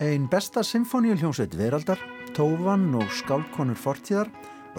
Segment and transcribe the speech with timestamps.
[0.00, 2.00] Einn besta symfóníuljónsveit veraldar,
[2.32, 4.30] Tóvan og Skálkonur fortíðar,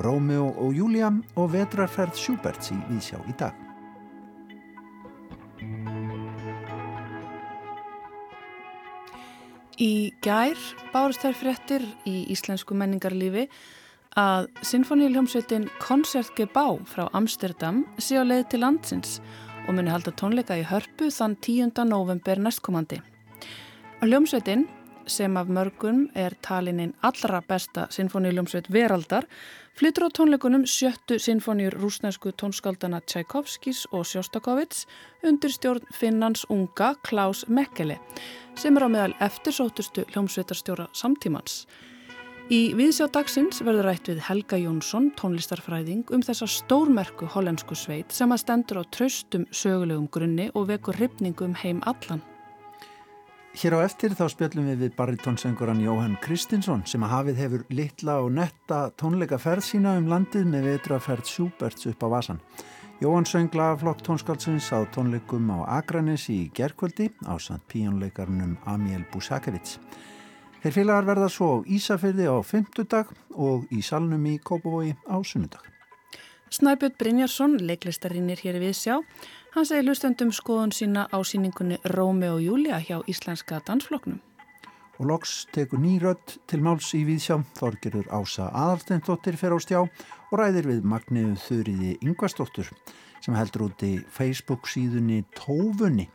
[0.01, 3.53] Rómeo og Júlia og vetrarferð Sjúberts í Vísjá í dag.
[9.77, 9.93] Í
[10.25, 10.57] gær
[10.89, 13.45] bárst þær fréttir í íslensku menningarlífi
[14.17, 19.19] að Sinfoníuljómsveitin Koncertgebá frá Amsterdam sé á leið til landsins
[19.67, 21.83] og muni halda tónleika í hörpu þann 10.
[21.89, 23.01] november næstkomandi.
[24.01, 24.65] Ljómsveitin,
[25.07, 29.27] sem af mörgum er talininn allra besta sinfoníuljómsveit veraldar,
[29.75, 34.85] flyttur á tónleikunum sjöttu sinfoníur rúsnesku tónskaldana Tchaikovskis og Sjóstakovits
[35.23, 37.99] undir stjórn Finnans unga Klaus Mekkele
[38.55, 41.65] sem er á meðal eftirsóttustu hljómsveitarstjóra samtímans.
[42.47, 48.31] Í viðsjá dagsins verður rætt við Helga Jónsson, tónlistarfræðing, um þessa stórmerku hollensku sveit sem
[48.31, 52.23] að stendur á traustum sögulegum grunni og vekur ripningum um heim allan.
[53.51, 58.19] Hér á eftir þá spjöllum við við baritónsönguran Jóhann Kristinsson sem að hafið hefur litla
[58.23, 62.43] og netta tónleika ferð sína um landið með vetraferð Sjúberts upp á Vasan.
[63.03, 69.81] Jóhann söng lagaflokk tónskálsins á tónleikum á Akranis í gerkvöldi á samt píjónleikarnum Amiel Busakevits.
[70.63, 75.61] Þeir félagar verða svo á Ísafyrði á fymtudag og í salnum í Kópavogi á sunnudag.
[76.49, 78.95] Snæbjörn Brynjarsson, leiklistarinn er hér við sjá.
[79.53, 84.21] Hann segir hlustendum skoðun sína á síningunni Rómi og Júlia hjá Íslenska dansfloknum.
[84.97, 90.33] Og loks tekur nýrödd til máls í Víðsjá, þorgerur Ása Aðalstendóttir fer á stjá og
[90.39, 92.71] ræðir við Magniðu Þurriði Yngvastóttur
[93.21, 96.07] sem heldur út í Facebook síðunni Tófunni.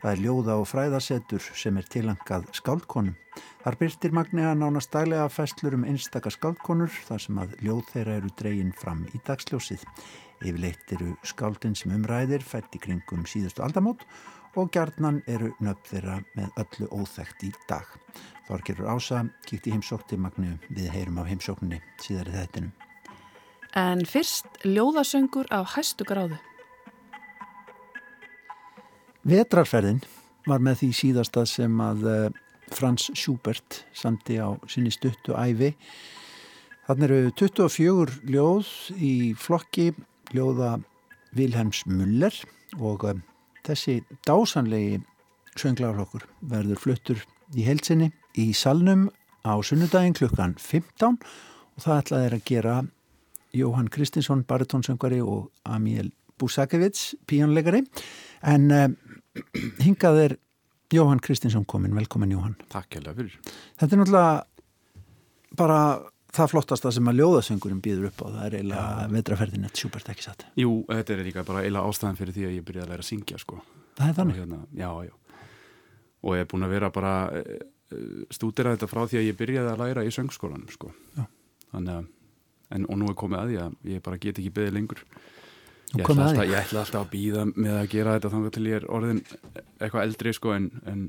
[0.00, 3.16] Það er ljóða og fræðasettur sem er tilangað skáldkonum.
[3.60, 8.32] Þar byrtir Magniða nánast dælega festlur um einstaka skáldkonur þar sem að ljóð þeirra eru
[8.40, 9.84] dreyin fram í dagsljósið.
[10.40, 14.06] Yfirleitt eru skáldin sem umræðir fætt í kringum síðustu aldamót
[14.56, 17.84] og gjarnan eru nöfn þeirra með öllu óþægt í dag.
[18.48, 22.72] Þorgerur Ása kíkti heimsókti Magniðu við heyrum á heimsókninni síðar í þettinum.
[23.76, 26.40] En fyrst ljóðasöngur á hæstu gráðu.
[29.28, 30.00] Vetrarferðin
[30.48, 32.38] var með því síðasta sem að eh,
[32.72, 35.74] Frans Schubert samti á sinni stuttu æfi.
[36.86, 39.90] Þannig eru 24 ljóð í flokki
[40.34, 40.78] ljóða
[41.36, 42.34] Vilhelms Muller
[42.78, 43.20] og um,
[43.66, 45.02] þessi dásanlegi
[45.58, 47.20] sönglarflokkur verður fluttur
[47.54, 49.08] í heilsinni í salnum
[49.46, 52.74] á sunnudaginn klukkan 15 og það ætlaði að gera
[53.54, 57.82] Jóhann Kristinsson, baritónsöngari og Amiel Busakevits, píjónleikari.
[58.46, 58.86] En uh,
[59.84, 60.36] hingað er
[60.90, 61.94] Jóhann Kristinsson komin.
[61.94, 62.56] Velkomin Jóhann.
[62.72, 63.36] Takk hella fyrir.
[63.78, 64.32] Þetta er náttúrulega
[65.58, 65.80] bara
[66.34, 68.26] það flottasta sem að ljóðasöngurinn býður upp á.
[68.26, 70.46] Það er eiginlega vetraferðin eftir sjúbært ekki satt.
[70.58, 73.10] Jú, þetta er líka bara eiginlega ástæðan fyrir því að ég byrjaði að læra að
[73.10, 73.58] syngja sko.
[73.98, 74.40] Það er þannig?
[74.40, 75.42] Hérna, já, já.
[76.20, 77.66] Og ég er búin að vera bara eh,
[78.34, 80.90] stúdera þetta frá því að ég byrjaði að læra í söngskólanum sko.
[81.16, 81.24] Já.
[81.70, 82.08] Þannig að
[82.70, 85.04] en, og nú er komið að því að ég bara get ekki beðið lengur
[85.96, 88.78] ég ætla, alltaf, ég ætla alltaf að býða með að gera þetta þannig til ég
[88.78, 89.20] er orðin
[89.80, 91.00] eitthvað eldri sko en, en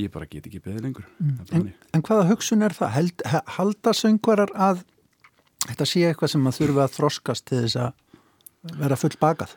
[0.00, 1.34] ég bara get ekki beðið lengur mm.
[1.54, 2.94] en, en hvaða hugsun er það?
[2.96, 3.26] Held,
[3.58, 4.86] halda söngvarar að
[5.68, 9.54] þetta sé eitthvað sem að þurfa að þroskast til þess að vera full bakað?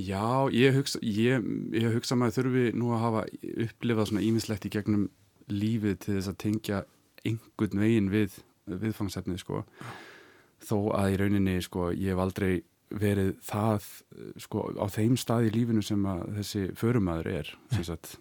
[0.00, 1.44] Já, ég hugsa ég,
[1.76, 3.26] ég hugsa maður þurfi nú að hafa
[3.66, 5.04] upplifað svona ímislegt í gegnum
[5.52, 6.82] lífið til þess að tengja
[7.26, 8.40] einhvern veginn við
[8.70, 9.62] viðfangsefnið sko
[10.62, 12.62] þó að í rauninni sko ég hef aldrei
[13.00, 13.88] verið það
[14.44, 18.16] sko á þeim stað í lífinu sem að þessi förumæður er sagt,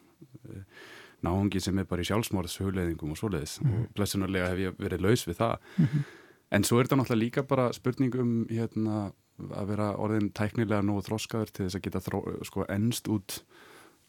[1.25, 3.81] náðungi sem er bara í sjálfsmórðs hugleðingum og svoleiðis mm -hmm.
[3.87, 6.03] og blessunarlega hef ég verið laus við það mm -hmm.
[6.51, 9.11] en svo er þetta náttúrulega líka bara spurning um hérna
[9.49, 13.41] að vera orðin tæknilega nógu þróskaður til þess að geta þró, sko ennst út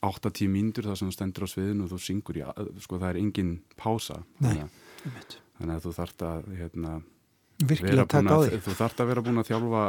[0.02, 2.42] 8-10 mínútur þar sem þú stendur á sviðinu og þú syngur í,
[2.82, 4.66] sko það er engin pása Nei,
[5.58, 7.02] þannig að þú þart að hérna,
[7.70, 8.58] virkilega taka á því.
[8.66, 9.82] þú þart að vera búin að þjálfa,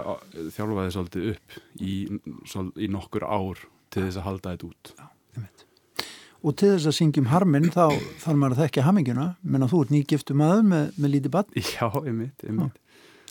[0.56, 1.94] þjálfa þið svolítið upp í,
[2.86, 3.64] í nokkur ár
[3.94, 4.94] til þess að halda þetta út.
[4.98, 5.06] Já,
[6.44, 7.86] og til þess að syngjum harminn þá
[8.24, 11.54] þarf maður að þekkja hamminguna menn að þú ert nýgiftu maður með, með lítið bann
[11.76, 12.82] Já, einmitt, einmitt.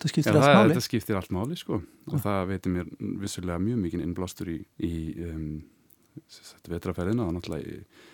[0.00, 0.78] það skiptir Já, allt máli.
[0.78, 1.82] það skiptir allt máli sko.
[2.08, 2.88] og það veitir mér
[3.20, 4.94] vissulega mjög mikið innblástur í, í
[5.28, 5.44] um,
[6.72, 8.11] vetraferðina og náttúrulega Eh,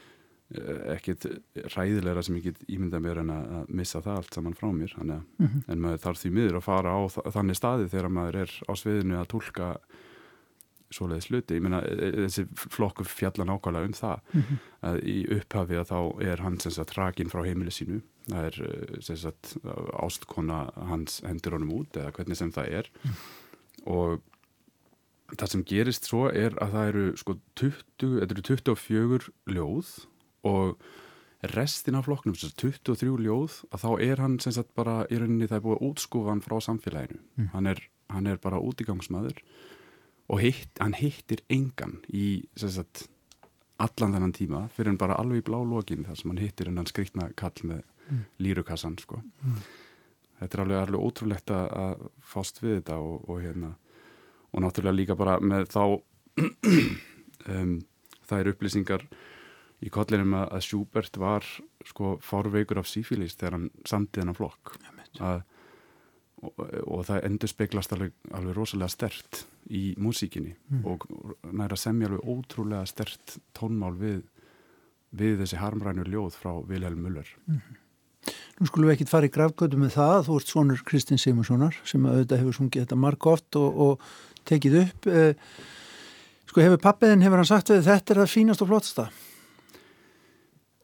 [0.94, 1.26] ekkit
[1.74, 5.24] ræðilegra sem ég get ímynda mér en að missa það allt saman frá mér mm
[5.38, 5.62] -hmm.
[5.68, 7.00] en maður þarf því miður að fara á
[7.36, 9.66] þannig staði þegar maður er á sviðinu að tólka
[10.90, 14.58] svoleiði sluti, ég meina e, e, þessi flokku fjalla nákvæmlega um það mm -hmm.
[14.88, 16.00] að í upphafi að þá
[16.30, 19.56] er hann sem sagt rakin frá heimili sínu það er e, sem sagt
[19.92, 23.92] ástkona hans hendur honum út eða hvernig sem það er mm -hmm.
[23.92, 24.20] og
[25.36, 30.06] það sem gerist svo er að það eru sko 20, þetta eru 24 ljóð
[30.48, 30.88] og
[31.54, 35.20] restin af flokknum, þess að 23 ljóð að þá er hann sem sagt bara í
[35.20, 37.50] rauninni það er búið að útskúfa hann frá samfélaginu mm.
[37.52, 39.38] hann, er, hann er bara útigangsmaður
[40.28, 43.06] og hitt, hann hittir engan í sem sagt
[43.78, 46.90] allan þennan tíma fyrir hann bara alveg í blá lokin þar sem hann hittir hennan
[46.90, 48.24] skriktna kall með mm.
[48.42, 49.62] lírukassan sko mm.
[50.40, 53.76] þetta er alveg, alveg ótrúlegt að fást við þetta og, og hérna
[54.50, 55.82] og náttúrulega líka bara með þá
[57.54, 57.74] um,
[58.26, 59.06] það er upplýsingar
[59.84, 61.46] í kollinum að, að Schubert var
[61.86, 64.74] sko fárveikur af sífílis þegar hann samtið hennar flokk.
[65.24, 65.42] Að,
[66.42, 69.44] og, og það endur speglast alveg, alveg rosalega stert
[69.74, 70.82] í músíkinni mm.
[70.88, 71.06] og
[71.54, 74.22] næra semja alveg ótrúlega stert tónmál við,
[75.10, 77.30] við þessi harmrænur ljóð frá Vilhelm Müller.
[77.46, 77.62] Mm.
[78.58, 80.16] Nú skulum við ekkit fara í gravgötu með það.
[80.26, 84.80] Þú ert svonur Kristinn Simonssonar sem auðvitað hefur sungið þetta marg oft og, og tekið
[84.82, 85.06] upp.
[85.08, 85.54] Eh,
[86.50, 89.06] sko hefur pappiðin, hefur hann sagt við þetta er það fínast og flottsta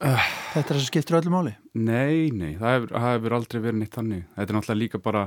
[0.04, 1.54] Uh, þetta er það sem skiptir öllu máli?
[1.80, 4.22] Nei, nei, það hefur, það hefur aldrei verið neitt þannig.
[4.34, 5.24] Þetta er náttúrulega líka bara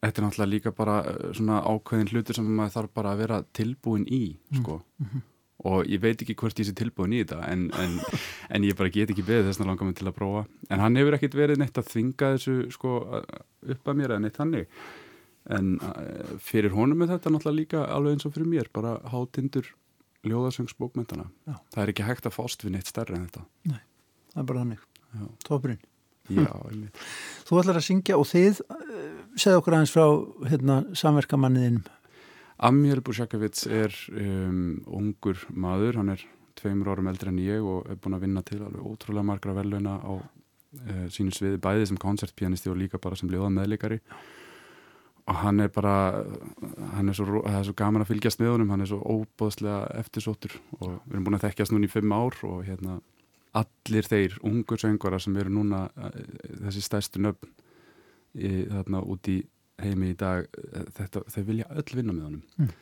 [0.00, 3.42] þetta er náttúrulega líka bara uh, svona ákveðin hlutur sem maður þarf bara að vera
[3.56, 4.60] tilbúin í, mm.
[4.60, 5.26] sko mm -hmm.
[5.72, 7.98] og ég veit ekki hvort ég sé tilbúin í þetta en, en,
[8.54, 10.46] en ég bara get ekki beðið þess að langa mig til að prófa.
[10.68, 12.98] En hann hefur ekkit verið neitt að þvinga þessu, sko
[13.64, 14.68] upp að mér eða neitt þannig
[15.48, 19.70] en uh, fyrir honum er þetta náttúrulega líka alveg eins og fyrir mér, bara hátindur
[20.28, 23.46] ljóðasöngsbókmyndana það er ekki hægt að fást við neitt stærri en þetta.
[23.70, 23.80] Nei,
[24.34, 24.84] það er bara hannig
[25.46, 25.80] Tópurinn
[27.48, 28.82] Þú ætlar að syngja og þið uh,
[29.34, 30.04] segð okkur aðeins frá
[30.50, 31.88] hérna, samverkamanniðinum.
[32.68, 36.22] Amjel Busjakavits er um, ungur maður, hann er
[36.60, 39.96] tveimur árum eldri en ég og er búin að vinna til alveg ótrúlega margra veluna
[39.96, 44.00] á uh, sínu sviði bæði sem koncertpianisti og líka bara sem ljóða meðleikari
[45.30, 45.94] og hann er bara
[46.96, 50.56] hann er svo, er svo gaman að fylgjast með honum hann er svo óbóðslega eftirsóttur.
[50.80, 52.98] Og við erum búin að þekkjast núna í fimm ár og hérna
[53.60, 56.18] allir þeir ungur söngvara sem eru núna eh,
[56.66, 57.50] þessi stærstu nöfn
[58.34, 59.40] í, þarna út í
[59.80, 62.44] heimi í dag eh, þetta, þeir vilja öll vinna með honum.
[62.58, 62.76] Mm.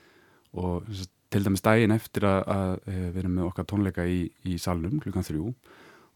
[0.59, 0.91] og
[1.29, 5.01] til dæmis daginn eftir að, að eh, við erum með okkar tónleika í, í salnum
[5.05, 5.53] klukkan þrjú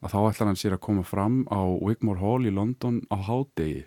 [0.03, 3.85] að þá ætlar hann sér að koma fram á Wigmore Hall í London á hádegi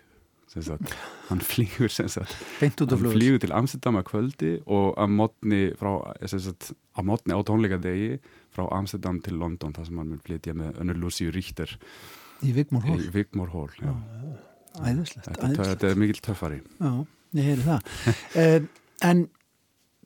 [1.28, 5.62] hann flýgur hann flýgur til Amsterdam að kvöldi og að mótni
[7.06, 8.20] mótni á tónleikadegi
[8.54, 11.76] frá Amsterdam til London þar sem hann mun flytja með Önur Lucy Richter.
[12.44, 12.52] Í
[13.12, 13.92] Vigmore Hall, já.
[14.80, 15.70] æðislegt, þetta, æðislegt.
[15.70, 16.60] þetta er mikil töffari.
[16.80, 16.92] Já,
[17.38, 17.94] ég heyri það.
[18.42, 18.60] Eh,
[19.04, 19.26] en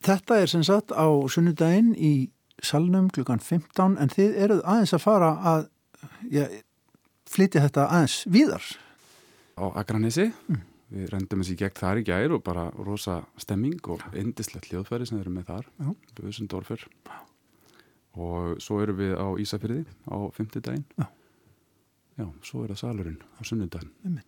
[0.07, 2.31] þetta er sem sagt á sunnudaginn í
[2.63, 5.67] salnum klukkan 15 en þið eruð aðeins að fara að
[6.33, 6.45] já,
[7.31, 8.71] flytja þetta aðeins víðar
[9.61, 10.61] á Akranessi mm.
[10.97, 15.21] við rendum þessi gegn þar í gær og bara rosa stemming og indislegt hljóðfæri sem
[15.21, 15.71] eru með þar.
[16.19, 16.87] Böðsundorfer
[18.19, 21.07] og svo eru við á Ísafyrði á fymtidaginn já.
[22.19, 24.23] já, svo er það salurinn á sunnudaginn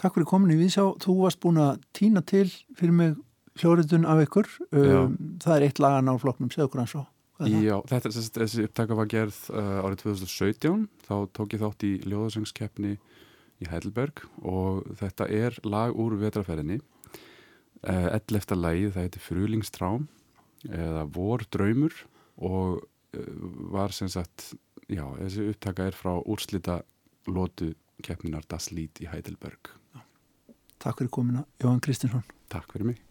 [0.00, 3.16] Takk fyrir komin í Vísá þú varst búin að týna til fyrir mig
[3.60, 4.48] hljóriðun af ykkur.
[4.72, 7.02] Um, það er eitt lagan á floknum, segð okkur hans á
[7.40, 12.98] Já, þetta, þessi upptaka var gerð uh, árið 2017 þá tók ég þátt í ljóðasengskeppni
[13.60, 16.80] í Heidelberg og þetta er lag úr vetraferðinni
[17.82, 20.06] ell eftir lagi, það heitir Frulingstrám
[20.68, 21.94] eða Vor draumur
[22.36, 22.80] og
[23.16, 23.36] uh,
[23.72, 24.52] var sem sagt
[24.88, 26.80] já, þessi upptaka er frá úrslita
[27.28, 27.72] lótu
[28.04, 29.72] keppninar Das Lied í Heidelberg.
[30.80, 33.09] Takk fyrir komina, Jóhann Kristinsson Takk fyrir mig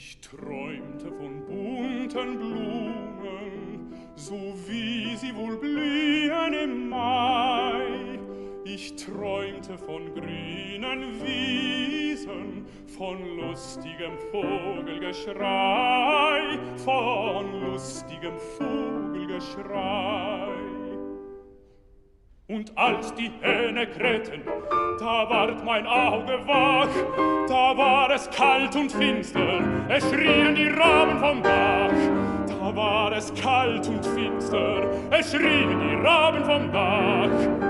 [0.00, 8.20] Ich träumte von bunten Blumen, so wie sie wohl blühen im Mai.
[8.64, 12.64] Ich träumte von grünen Wiesen,
[12.96, 20.54] von lustigem Vogelgeschrei, von lustigem Vogelgeschrei.
[22.46, 24.44] Und als die Hähne krähten,
[24.98, 26.88] da ward mein Auge wach,
[27.48, 31.92] da war es kalt und finster, es schrien die Raben vom Dach.
[32.48, 37.67] Da war es kalt und finster, es schrien die Raben vom Dach.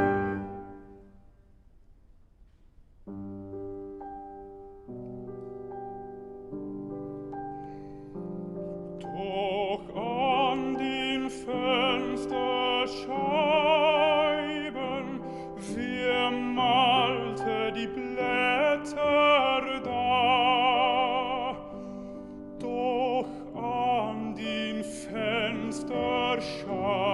[26.39, 27.08] lasciar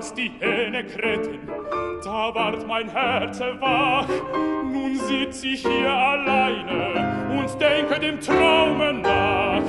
[0.00, 1.40] als die Hähne krähten,
[2.02, 4.08] da ward mein Herz wach,
[4.64, 9.62] nun sitz ich hier alleine und denke dem Traume nach.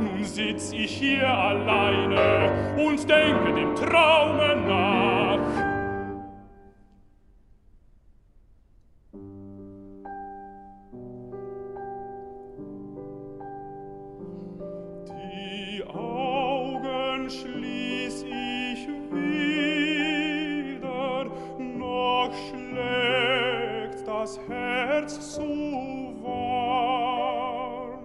[0.00, 5.76] Nun sitz ich hier alleine und denke dem Traume nach.
[24.48, 25.42] Herz so
[26.22, 28.00] warm,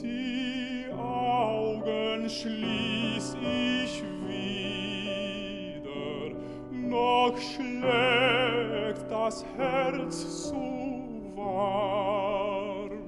[0.00, 5.84] die Augen schließ ich wieder,
[6.70, 10.54] noch schlägt das Herz so
[11.34, 13.02] warm.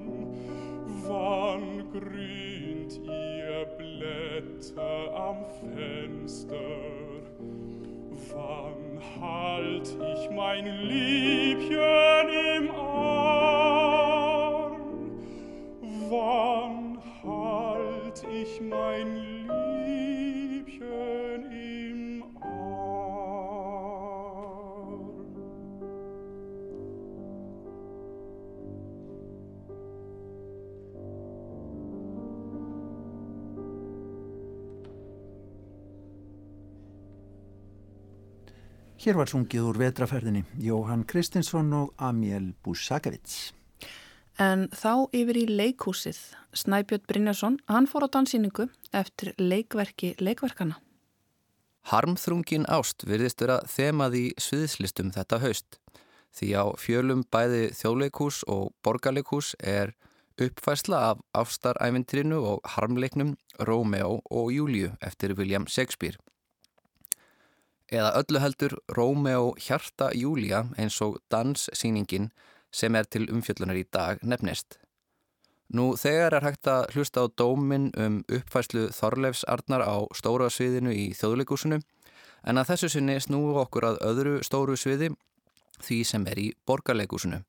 [1.07, 6.69] Wann grünt ihr Blätter am Fenster,
[8.31, 12.08] wann halt ich mein Liebchen
[38.99, 43.53] Hér var sungið úr vetraferðinni Jóhann Kristinsson og Amiel Busakevits.
[44.35, 46.19] En þá yfir í leikhúsið.
[46.51, 50.81] Snæbjörn Brynjarsson, hann fór á dansýningu eftir leikverki leikverkana.
[51.87, 55.79] Harmþrungin ást virðist vera þemað í sviðslistum þetta haust.
[56.35, 59.95] Því á fjölum bæði þjóðleikhús og borgarleikhús er
[60.35, 66.19] uppfærsla af ástaræfintrinu og harmleiknum Rómeó og Júliu eftir William Shakespeare
[67.91, 72.29] eða öllu heldur Rómeó Hjarta Júlia eins og danssýningin
[72.71, 74.77] sem er til umfjöllunar í dag nefnist.
[75.73, 80.93] Nú þegar er hægt að hlusta á dómin um uppfæslu Þorleifs Arnar á stóra sviðinu
[80.93, 81.77] í þjóðleikúsinu
[82.49, 85.11] en að þessu sinni snúu okkur að öðru stóru sviði
[85.85, 87.43] því sem er í borgarleikúsinu.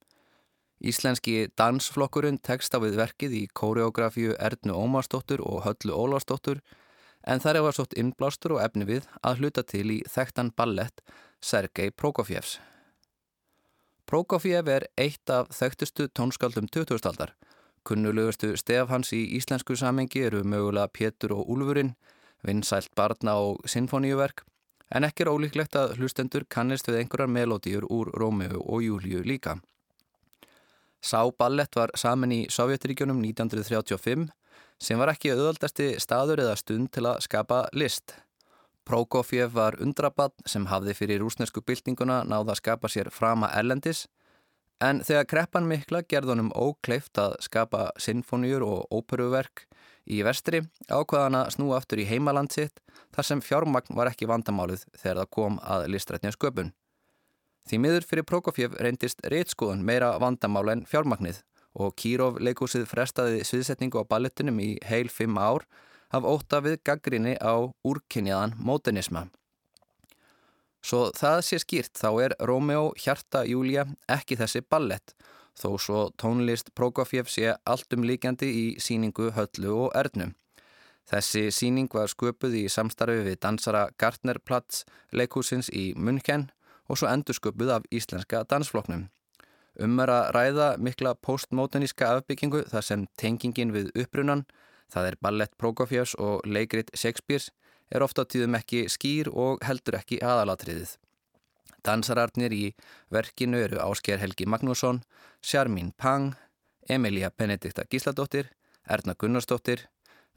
[0.81, 6.63] Íslenski dansflokkurinn tekst á við verkið í kóreografíu Erdnu Ómarsdóttur og Höllu Ólarsdóttur
[7.27, 11.03] en þar var sótt innblástur og efni við að hluta til í þekktan ballett
[11.41, 12.59] Sergei Prokofjevs.
[14.11, 17.37] Prokofjev er eitt af þekktustu tónskaldum 2000-aldar.
[17.87, 21.95] Kunnulegustu stef hans í íslensku samengi eru mögulega Pétur og Úlfurinn,
[22.43, 24.43] vinsælt barna og sinfoníuverk,
[24.91, 29.61] en ekki er ólíklegt að hlustendur kannist við einhverjar melódíur úr Rómeu og Júliu líka.
[31.01, 34.29] Sá ballett var saman í Sovjetiríkjunum 1935
[34.81, 38.15] sem var ekki auðvaldasti staður eða stund til að skapa list.
[38.89, 44.07] Prokofjev var undrabann sem hafði fyrir rúsnesku byltinguna náða að skapa sér frama erlendis
[44.81, 49.67] en þegar kreppan mikla gerðunum ókleift að skapa sinfoníur og óperuverk
[50.11, 52.81] í vestri ákvaðan að snú aftur í heimaland sitt
[53.15, 56.73] þar sem fjármagn var ekki vandamálið þegar það kom að listrætnja sköpun.
[57.69, 64.03] Því miður fyrir Prokofjev reyndist reitskóðan meira vandamál en fjármagnið og Kírov leikúsið frestaði sviðsetningu
[64.03, 65.67] á ballettunum í heil fimm ár
[66.11, 69.29] af óta við gaggrinni á úrkynjaðan mótenisma.
[70.83, 75.15] Svo það sé skýrt þá er Rómeó Hjarta Júlia ekki þessi ballett
[75.61, 80.33] þó svo tónlist Prokofjev sé alltum líkjandi í síningu Höllu og Erdnum.
[81.11, 86.49] Þessi síning var sköpuð í samstarfi við dansara Gartnerplatz leikúsins í München
[86.89, 89.09] og svo endur sköpuð af íslenska dansfloknum.
[89.79, 94.45] Ummer að ræða mikla postmoderníska afbyggingu þar sem tengingin við upprunan,
[94.91, 97.51] það er ballett Prokofjós og leikrit Shakespeare's,
[97.91, 100.97] er ofta tíðum ekki skýr og heldur ekki aðalatriðið.
[101.87, 102.65] Dansararnir í
[103.15, 105.03] verkinu eru Ásker Helgi Magnússon,
[105.41, 106.35] Sjarmín Pang,
[106.89, 108.51] Emilia Benedikta Gísladóttir,
[108.85, 109.87] Erna Gunnarsdóttir,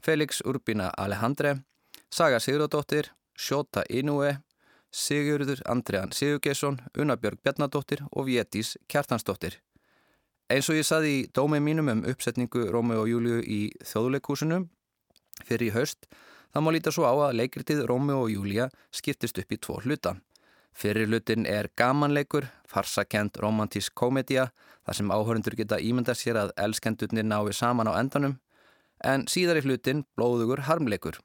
[0.00, 1.64] Felix Urbina Alejandre,
[2.10, 4.38] Saga Sigurðardóttir, Sjóta Inúe,
[4.94, 9.56] Sigurður Andriðan Sigurgesson, Unabjörg Bjarnadóttir og Vétís Kjartansdóttir.
[10.46, 14.60] Eins og ég saði í dómið mínum um uppsetningu Rómi og Júliu í þjóðleikúsinu
[15.42, 16.06] fyrir í haust,
[16.54, 20.14] þá má líta svo á að leikritið Rómi og Júlia skiptist upp í tvo hluta.
[20.70, 24.52] Fyrir hlutin er gamanleikur, farsakent romantísk komedja,
[24.86, 28.38] þar sem áhörundur geta ímynda sér að elskendurnir nái saman á endanum,
[29.02, 31.18] en síðar í hlutin blóðugur harmleikur.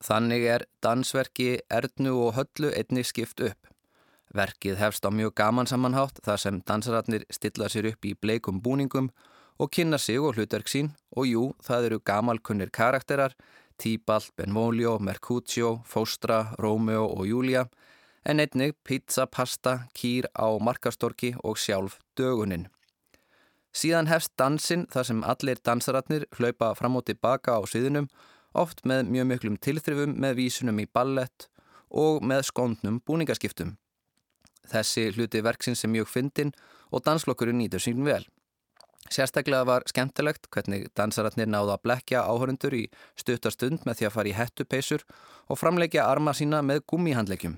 [0.00, 3.68] Þannig er dansverki Erdnu og Höllu einnig skipt upp.
[4.32, 9.10] Verkið hefst á mjög gaman samanhátt þar sem dansararnir stilla sér upp í bleikum búningum
[9.60, 13.34] og kynna sig og hlutverk sín og jú, það eru gamalkunnir karakterar,
[13.80, 17.66] Tíbal, Benvolio, Mercutio, Fóstra, Rómeo og Júlia
[18.24, 22.68] en einnig pizza, pasta, kýr á markastorki og sjálf dögunin.
[23.72, 28.08] Síðan hefst dansinn þar sem allir dansararnir hlaupa fram og tilbaka á sviðinum,
[28.54, 31.48] oft með mjög miklum tilþrifum með vísunum í ballett
[31.90, 33.76] og með skóndnum búningaskiptum.
[34.70, 36.52] Þessi hluti verksins er mjög fyndin
[36.90, 38.22] og danslokkurinn nýtur sín vel.
[39.10, 42.84] Sérstaklega var skemmtilegt hvernig dansararnir náða að blekja áhörundur í
[43.18, 45.04] stuttarstund með því að fara í hettupeysur
[45.50, 47.56] og framleikja arma sína með gummihandleikjum.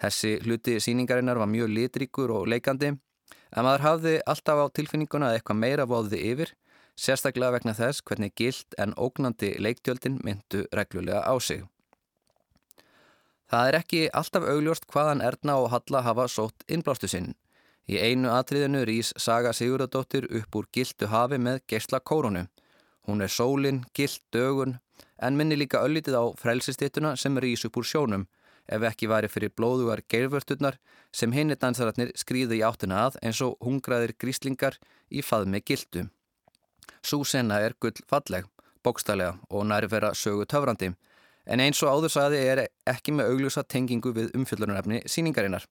[0.00, 5.38] Þessi hluti síningarinnar var mjög litríkur og leikandi en maður hafði alltaf á tilfinninguna að
[5.38, 6.52] eitthvað meira voðið yfir,
[6.96, 11.64] sérstaklega vegna þess hvernig gild en ógnandi leiktjöldin myndu reglulega á sig.
[13.50, 17.32] Það er ekki alltaf augljóst hvaðan Erna og Halla hafa sótt innblástu sinn.
[17.90, 22.44] Í einu atriðinu rýs Saga Sigurðardóttir upp úr gildu hafi með geysla kórunu.
[23.08, 24.76] Hún er sólin, gild dögun,
[25.18, 28.28] en minni líka öllitið á frelsistittuna sem rýs upp úr sjónum,
[28.70, 30.78] ef ekki væri fyrir blóðugar geirvörturnar
[31.10, 34.78] sem hinni dansararnir skrýði í áttina að eins og hungraðir gríslingar
[35.10, 35.64] í faðmi
[36.90, 36.96] gildu.
[37.02, 38.44] Súsenna er gull falleg,
[38.84, 40.94] bókstælega og næri vera sögu töfrandi,
[41.46, 45.64] en eins og áður saði er ekki með augljósa tengingu við umfjöldunarefni síningarinnar.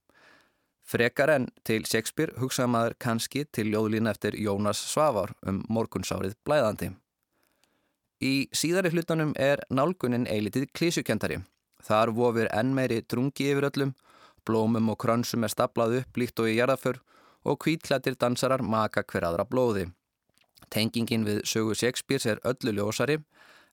[0.84, 6.96] Frekar en til Shakespeare hugsaða maður kannski til ljóðlína eftir Jónas Svavar um morgunsárið blæðandi.
[8.22, 11.44] Í síðari hlutunum er nálgunin eilitið klísjukentari.
[11.84, 13.94] Þar vofir enn meiri drungi yfir öllum,
[14.46, 17.00] blómum og krönsum er staplað upp líkt og í jarðaför
[17.46, 19.92] og kvítklættir dansarar maka hver aðra blóði.
[20.70, 23.20] Tengingin við sögu Shakespeare er öllu ljósari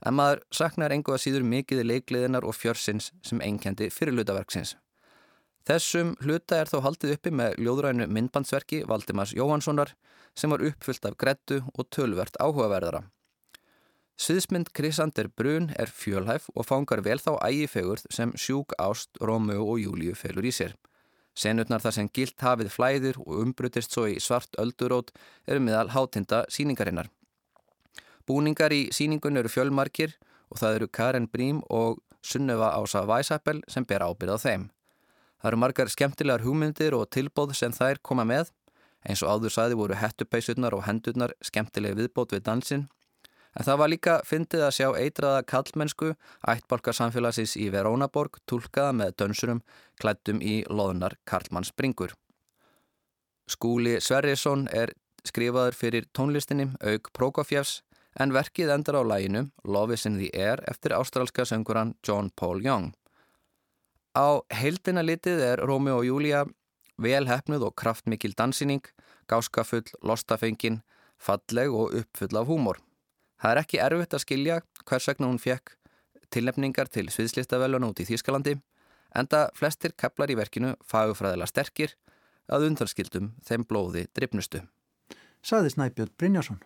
[0.07, 4.77] en maður saknar engu að síður mikiði leikliðinar og fjörsins sem enkendi fyrirlutaverksins.
[5.67, 9.97] Þessum hluta er þó haldið uppi með ljóðrænu myndbandsverki Valdimars Jóhanssonar
[10.39, 13.03] sem var uppfyllt af grettu og tölvert áhugaverðara.
[14.17, 19.83] Sviðsmynd Krisander Brun er fjölhæf og fangar vel þá ægifegurð sem sjúk ást, Rómau og
[19.83, 20.73] Júliu felur í sér.
[21.37, 25.13] Senutnar þar sem gilt hafið flæðir og umbrutist svo í svart öldurót
[25.47, 27.11] eru miðal hátinda síningarinnar.
[28.27, 30.17] Búningar í síningun eru fjölmarkir
[30.51, 34.69] og það eru Karen Brím og Sunnöfa Ása Weisapel sem ber ábyrð á þeim.
[35.43, 38.51] Það eru margar skemmtilegar hugmyndir og tilbóð sem þær koma með,
[39.07, 42.87] eins og áður sæði voru hettupeisurnar og hendurnar skemmtilega viðbót við dansin
[43.57, 46.13] En það var líka fyndið að sjá eitraða kallmennsku
[46.53, 49.63] ættbalkarsamfélagsins í Verónaborg tólkaða með dönsurum
[50.01, 52.13] klættum í loðunar Karlmanns bringur.
[53.49, 54.93] Skúli Sverrisson er
[55.27, 57.81] skrifaður fyrir tónlistinni auk Prokofjefs
[58.21, 62.63] en verkið endar á læginu Love is in the Air eftir ástralska sönguran John Paul
[62.65, 62.93] Young.
[64.17, 66.45] Á heildina litið er Rómi og Júlia
[66.97, 68.85] vel hefnuð og kraftmikil dansining,
[69.29, 70.81] gáskafull, lostafengin,
[71.21, 72.81] falleg og uppfull af húmor.
[73.47, 74.55] Það er ekki erfitt að skilja
[74.91, 75.77] hvers vegna hún fekk
[76.35, 78.57] tilnefningar til sviðslistavelun út í Þýskalandi
[79.15, 81.93] enda flestir keplar í verkinu fagufræðilega sterkir
[82.51, 84.65] að undanskildum þeim blóði drifnustu.
[85.47, 86.59] Saði Snæbjörn Brynjarsson.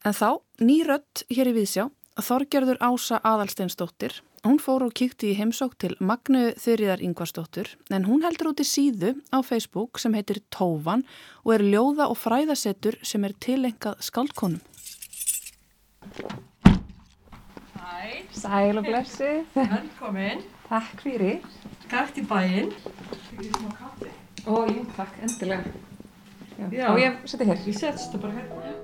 [0.00, 1.90] En þá, ný rött hér í Vísjá,
[2.24, 4.14] Þorgerður Ása Aðalsteinsdóttir.
[4.46, 8.66] Hún fór og kíkti í heimsók til Magnu Þurriðar Yngvarsdóttur en hún heldur út í
[8.70, 11.04] síðu á Facebook sem heitir Tóvan
[11.44, 14.64] og er ljóða og fræðasettur sem er tilengað skaldkonum.
[17.76, 18.22] Hæ.
[18.32, 19.32] Sæl og blessi.
[19.54, 20.42] Velkomin.
[20.68, 21.38] Takk fyrir.
[21.90, 22.72] Gætt í bæinn.
[23.30, 24.10] Fyrir smá kaffi.
[24.46, 25.62] Ó, jú, takk, endilega.
[26.58, 26.86] Já, Já.
[26.88, 27.58] á ég seti hér.
[27.66, 28.74] Ég setst það bara hérna.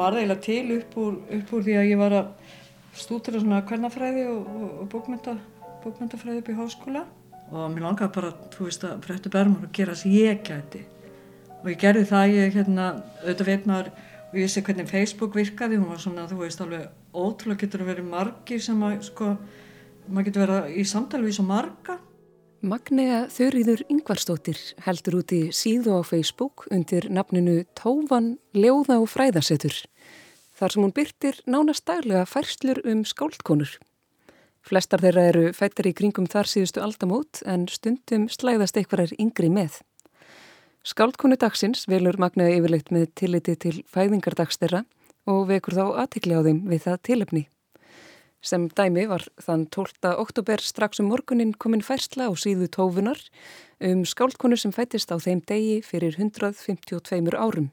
[0.00, 2.28] Tófum var það eiginlega til upp úr, upp úr því að ég var að
[2.96, 5.34] stúdra svona kvernafræði og, og, og bókmynda,
[5.82, 7.02] bókmyndafræði upp í háskóla.
[7.50, 10.80] Og mér langaði bara, þú veist, að fréttu bermur og gera sem ég gæti.
[11.58, 12.86] Og ég gerði það, ég hérna,
[13.20, 16.88] auðvitað veit maður og ég vissi hvernig Facebook virkaði, hún var svona, þú veist, alveg
[17.12, 19.34] ótrúlega getur að vera margir sem að, sko,
[20.08, 22.00] maður getur vera í samtali við svo marga
[22.60, 29.78] Magnea Þurriður Yngvarstóttir heldur út í síðu á Facebook undir nafninu Tófan Ljóða og Fræðasetur
[30.60, 33.78] þar sem hún byrtir nánast daglega færslur um skáldkonur.
[34.60, 39.78] Flestar þeirra eru fættar í kringum þar síðustu aldamót en stundum slæðast einhverjar yngri með.
[40.84, 44.84] Skáldkonu dagsins velur magnaði yfirleitt með tilliti til fæðingardags þeirra
[45.24, 47.44] og vekur þá aðtikli á þeim við það tilöfni.
[48.40, 50.14] Sem dæmi var þann 12.
[50.16, 53.20] oktober strax um morgunin komin færsla á síðu tófunar
[53.84, 57.68] um skáldkonu sem fættist á þeim degi fyrir 152 árum.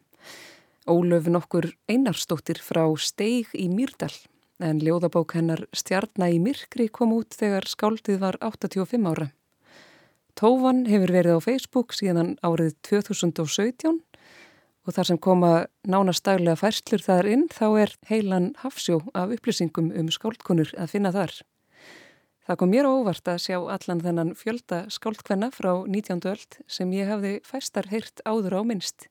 [0.88, 4.12] Ólöf nokkur einarstóttir frá Steig í Mýrdal
[4.60, 9.32] en ljóðabók hennar Stjarnar í Myrkri kom út þegar skáldið var 85 ára.
[10.36, 14.04] Tófan hefur verið á Facebook síðan árið 2017
[14.88, 15.52] og þar sem koma
[15.88, 21.36] nánastaglega færslur þar inn þá er heilan hafsjó af upplýsingum um skáldkunur að finna þar.
[22.48, 26.24] Það kom mér óvart að sjá allan þennan fjölda skáldkvenna frá 19.
[26.32, 29.10] öld sem ég hafði fæstar heyrt áður á minnst.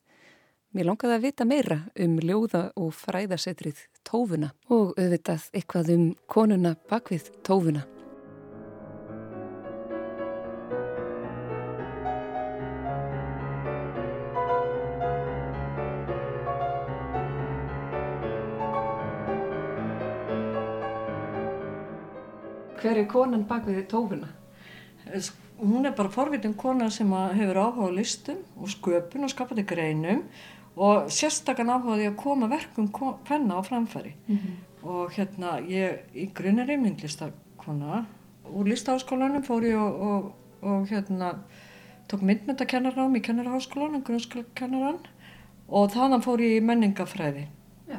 [0.73, 6.75] Mér langaði að vita meira um ljóða og fræðasetrið tófuna og auðvitað eitthvað um konuna
[6.89, 7.85] bakvið tófuna.
[22.87, 24.29] Hver er konan bak við tófuna?
[25.59, 30.21] Hún er bara forvitin kona sem hefur áhuga á listum og sköpun og skapandi greinum
[30.77, 32.87] og sérstakann áhugaði að koma verkum
[33.27, 34.13] hvenna á framfæri.
[34.29, 34.55] Mm -hmm.
[34.87, 38.07] Og hérna ég í grunn er einmyndlistakona.
[38.55, 41.35] Úr listaháskólanum fór ég og, og, og hérna
[42.09, 44.99] tók myndmyndakennarám í kennarháskólanum, grunnskólakennarann
[45.69, 47.49] og þannig fór ég í menningafræði.
[47.89, 47.99] Ja.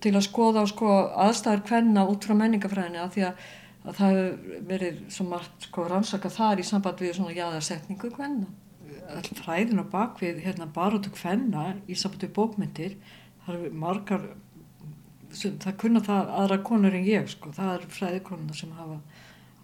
[0.00, 3.34] Til að skoða sko, aðstæður hvenna út frá menningafræðinu að því að
[3.84, 8.50] að það hefur verið svo margt sko rannsaka þar í samband við svona jáðarsetningu hvenna.
[9.10, 12.98] All fræðin og bakvið hérna barótu hvenna í samband við bókmyndir,
[13.46, 14.28] það eru margar,
[15.32, 19.00] það kunna það aðra konur en ég sko, það eru fræðikonuna sem hafa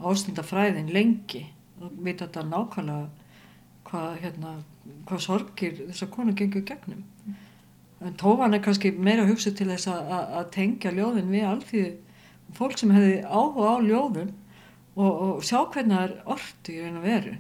[0.01, 1.45] ásnýnda fræðin lengi
[1.81, 3.27] og vita þetta nákvæmlega
[3.87, 4.55] hvað hérna,
[5.07, 7.05] hvað sorgir þessar konur gengur gegnum.
[8.05, 11.93] En tófan er kannski meira hugsið til þess að tengja ljóðin við alþýðu
[12.57, 14.31] fólk sem hefði áhuga á ljóðum
[14.97, 17.35] og, og sjá hvernig það er orti í raun og veru.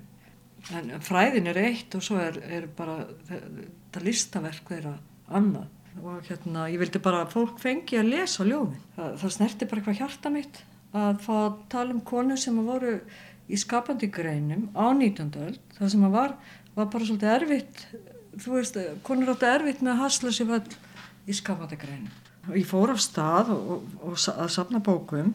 [0.77, 4.97] En fræðin er eitt og svo er, er bara þetta listaverk þeirra
[5.29, 5.71] annað.
[6.03, 8.83] Og hérna ég vildi bara að fólk fengi að lesa ljóðin.
[8.97, 10.61] Það, það snerti bara eitthvað hjarta mitt
[10.97, 12.99] að fá að tala um konu sem voru
[13.47, 15.33] í skapandi greinum á 19.
[15.47, 15.63] öld.
[15.79, 16.37] Það sem var,
[16.77, 17.87] var bara svolítið erfitt
[18.43, 20.79] þú veist, konur átti erfitt með að hasla sér vall
[21.27, 25.33] í skapandi greinum ég fór af stað og, og, og að safna bókum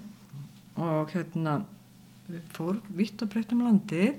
[0.79, 1.61] og hérna
[2.55, 4.11] fór vitt og breytt um landi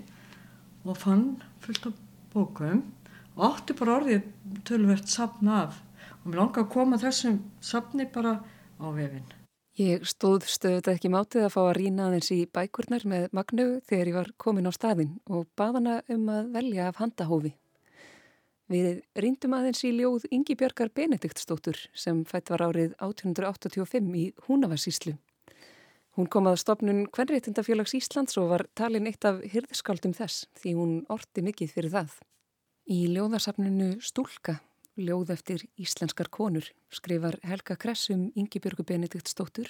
[0.85, 1.28] og fann
[1.64, 2.00] fullt af
[2.35, 2.83] bókum
[3.37, 4.26] og átti bara orðið
[4.68, 5.78] tölvert safna af
[6.22, 8.37] og mér langar að koma þessum safni bara
[8.78, 9.24] á vefin.
[9.81, 14.11] Ég stóð stöðut ekki mátið að fá að rína aðeins í bækurnar með Magnu þegar
[14.11, 17.55] ég var komin á staðin og baðana um að velja af handahófi.
[18.73, 25.13] Við rýndum aðeins í ljóð Ingi Björgar Benediktsdóttur sem fætt var árið 1885 í Húnavarsíslu.
[26.17, 30.97] Hún kom að stopnun Kvenréttindafélags Íslands og var talin eitt af hyrðiskáldum þess því hún
[31.13, 32.17] orti mikið fyrir það.
[32.89, 34.59] Í ljóðarsafnunu Stúlka,
[34.97, 39.69] ljóð eftir íslenskar konur, skrifar Helga Kressum Ingi Björgu Benediktsdóttur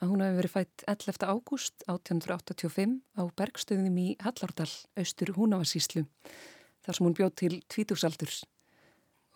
[0.00, 1.28] að hún hafi verið fætt 11.
[1.30, 6.08] ágúst 1885 á bergstöðum í Hallárdal, austur Húnavarsíslu
[6.84, 8.44] þar sem hún bjóð til tvítúsaldurs.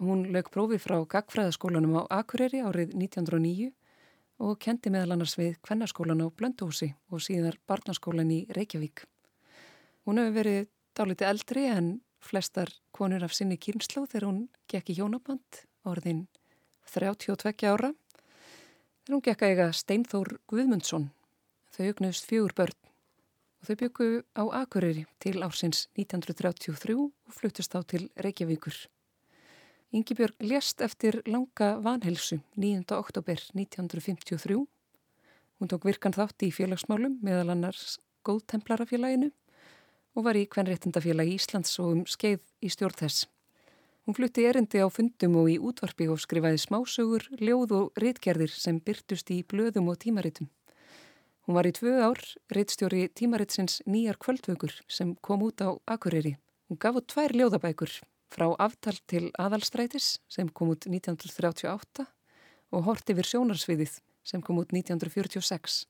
[0.02, 3.70] Hún lög prófi frá Gagfræðaskólanum á Akureyri árið 1909
[4.42, 9.04] og kendi meðal annars við Kvennaskólan á Blöndósi og síðar Barnaskólan í Reykjavík.
[10.04, 10.66] Hún hefur verið
[10.98, 11.92] dáliti eldri en
[12.24, 16.26] flestar konur af sinni kýrnsló þegar hún gekk í hjónaband orðin
[16.90, 17.92] 32 ára.
[19.04, 21.12] Þegar hún gekk að eiga Steinþór Guðmundsson.
[21.70, 22.83] Þau hugnuðst fjögur börn
[23.64, 28.76] og þau byggu á Akureyri til ársins 1933 og fluttist þá til Reykjavíkur.
[29.94, 32.84] Yngibjörg lést eftir langa vanhelsu 9.
[32.92, 34.58] oktober 1953.
[35.56, 37.96] Hún tók virkan þátt í félagsmálum meðal annars
[38.28, 39.30] góðtemplarafélaginu
[40.12, 43.24] og var í Kvenréttindafélagi Íslands og um skeið í stjórn þess.
[44.04, 48.76] Hún flutti erindi á fundum og í útvarpi og skrifaði smásögur, ljóð og réttgerðir sem
[48.76, 50.52] byrtust í blöðum og tímaritum.
[51.44, 52.20] Hún var í tvö ár
[52.56, 56.38] reittstjóri tímaritsins nýjar kvöldvökur sem kom út á Akureyri.
[56.72, 57.90] Hún gaf út tvær ljóðabækur
[58.32, 62.06] frá aftal til aðalstrætis sem kom út 1938
[62.72, 65.84] og hort yfir sjónarsviðið sem kom út 1946.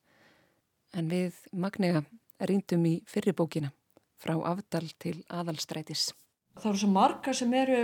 [0.91, 2.01] En við Magnega
[2.43, 3.71] rýndum í fyrirbókina
[4.19, 6.09] frá aftal til aðalstrætis.
[6.59, 7.79] Það eru svo marga sem eru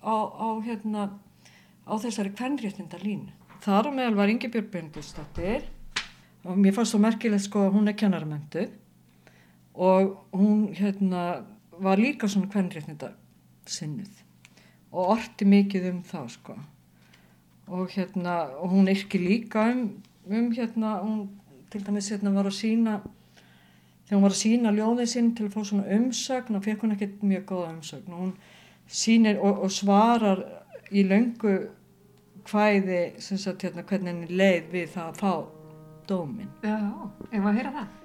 [0.00, 1.04] á, á, hérna,
[1.84, 3.28] á þessari kvennréttinda línu.
[3.60, 5.68] Þar meðal var Ingi Björn Bendustóttir
[6.44, 8.66] og mér fannst það merkilegt sko að hún er kennarmöndu
[9.74, 11.44] og hún hérna
[11.80, 13.12] var líka svona kvennréttinda
[13.66, 14.22] sinnuð
[14.90, 16.56] og orti mikið um það sko.
[17.70, 21.28] Og hérna og hún yrki líka um, um hérna hún
[21.70, 23.00] til dæmis hérna var að sína
[24.06, 26.96] þegar hún var að sína ljóðið sinn til að fá svona umsögn og fekk hún
[26.96, 28.12] ekkert mjög góða umsögn.
[28.12, 28.34] Og hún
[28.88, 30.42] sínir og, og svarar
[30.90, 31.06] í
[33.22, 35.59] sem sagt hérna hvernig henni leið við það að fá
[36.10, 36.76] dómin Já,
[37.30, 37.98] ef að heyra það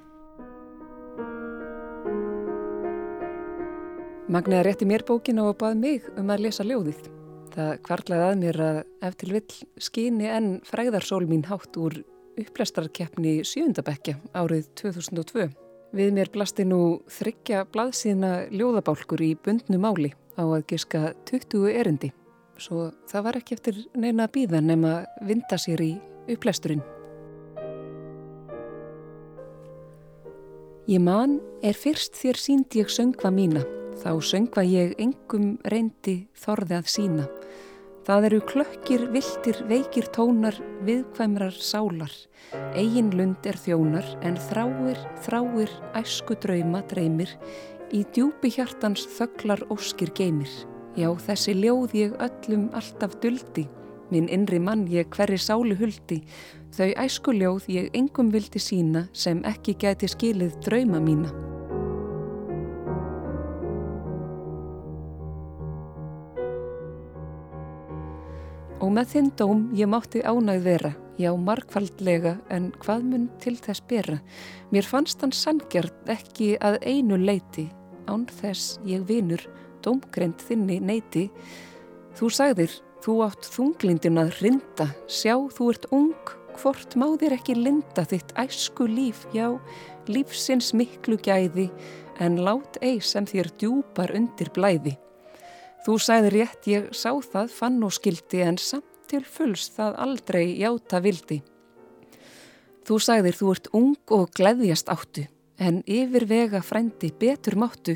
[4.26, 7.04] Magniða rétti mér bókin og baði mig um að lesa ljóðið.
[7.54, 12.00] Það kvarlaði að mér að ef til vill skýni enn fræðarsól mín hátt úr
[12.42, 15.46] upplæstarkeppni sjöndabekja árið 2002.
[15.96, 22.12] Við mér blasti nú þryggja blaðsíðna ljóðabálkur í bundnu máli á að giska 20 erindi.
[22.58, 25.94] Svo það var ekki eftir neina bíða nema vinda sér í
[26.34, 26.84] upplæsturinn.
[30.88, 33.64] Ég man er fyrst þér sínd ég söngva mína
[33.96, 37.28] Þá söngva ég engum reyndi þorði að sína.
[38.06, 42.12] Það eru klökkir, viltir, veikir tónar, viðkvæmrar sálar.
[42.78, 47.32] Egin lund er þjónar en þráir, þráir, æsku drauma dreymir.
[47.96, 50.52] Í djúpi hjartans þögglar óskir geymir.
[51.00, 53.66] Já, þessi ljóð ég öllum alltaf duldi.
[54.12, 56.20] Minn innri mann ég hverri sálu huldi.
[56.76, 61.30] Þau æsku ljóð ég engum vildi sína sem ekki gæti skilið drauma mína.
[68.84, 73.88] Og með þinn dóm ég mátti ánægð vera, já markfaldlega en hvað mun til þess
[73.88, 74.20] bera.
[74.76, 77.70] Mér fannst hann sangjart ekki að einu leiti,
[78.12, 79.40] án þess ég vinur,
[79.80, 81.30] dómgrend þinni neiti.
[82.20, 87.56] Þú sagðir, þú átt þunglindin að rinda, sjá þú ert ung, hvort má þér ekki
[87.58, 89.48] linda þitt æsku líf, já,
[90.08, 91.70] lífsins miklu gæði,
[92.24, 94.96] en lát ei sem þér djúpar undir blæði.
[95.86, 100.46] Þú sæði rétt, ég sá það, fann og skildi en samt til fulls það aldrei
[100.58, 101.44] játa vildi.
[102.86, 105.26] Þú sæðir þú ert ung og gleðjast áttu,
[105.58, 107.96] en yfir vega frændi betur máttu,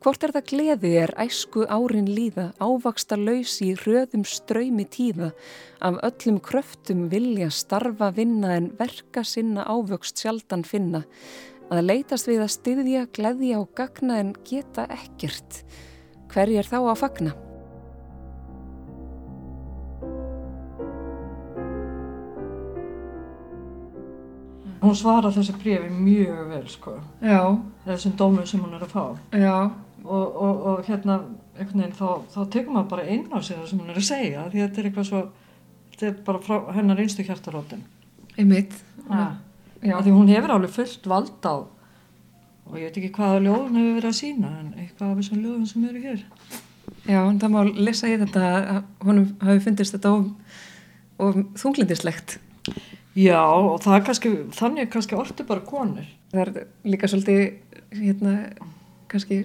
[0.00, 5.32] hvort er það gleði er æsku árin líða, ávaksta laus í hröðum ströymi tíða,
[5.82, 11.04] af öllum kröftum vilja starfa vinna en verka sinna ávöxt sjaldan finna,
[11.70, 15.64] að leitast við að styðja, gleðja og gagna en geta ekkert,
[16.30, 17.32] Hverjir þá að fagna?
[24.80, 26.96] Hún svarar þessi brefi mjög vel sko.
[27.20, 27.40] Já.
[27.84, 29.04] Þessum dómum sem hún er að fá.
[30.00, 31.18] Og, og, og hérna,
[31.58, 34.46] veginn, þá, þá tekur maður bara inn á sig það sem hún er að segja.
[34.48, 35.20] Því þetta er eitthvað svo,
[35.92, 37.84] þetta er bara frá hennar einstu hjartarótin.
[39.10, 39.26] Ja.
[39.84, 39.98] Já.
[40.00, 41.54] Því hún hefur alveg fullt vald á
[42.70, 45.70] og ég veit ekki hvaða ljóðun hefur verið að sína en eitthvað af þessum ljóðun
[45.70, 46.20] sem eru hér
[47.08, 50.28] Já, en það má lesa í þetta að honum hafi fundist þetta of,
[51.18, 52.36] of þunglindislegt
[53.20, 56.06] Já, og það er kannski þannig er kannski orti bara konur.
[56.32, 57.42] Það er líka svolítið
[57.98, 58.34] hérna,
[59.10, 59.40] kannski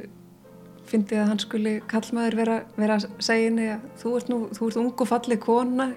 [0.85, 4.69] fyndið að hann skuli kallmaður vera, vera að segja henni að þú ert nú, þú
[4.69, 5.89] ert ung og fallið kona.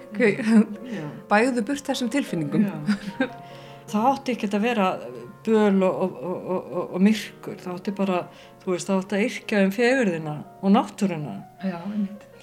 [1.29, 2.67] Bæðu burt þessum tilfinningum.
[3.89, 4.87] Það átti ekki að vera
[5.45, 7.55] böl og, og, og, og myrkur.
[7.61, 8.23] Það átti bara,
[8.63, 11.35] þú veist, það átti að yrkja um fegurðina og náttúruna.
[11.63, 11.79] Já,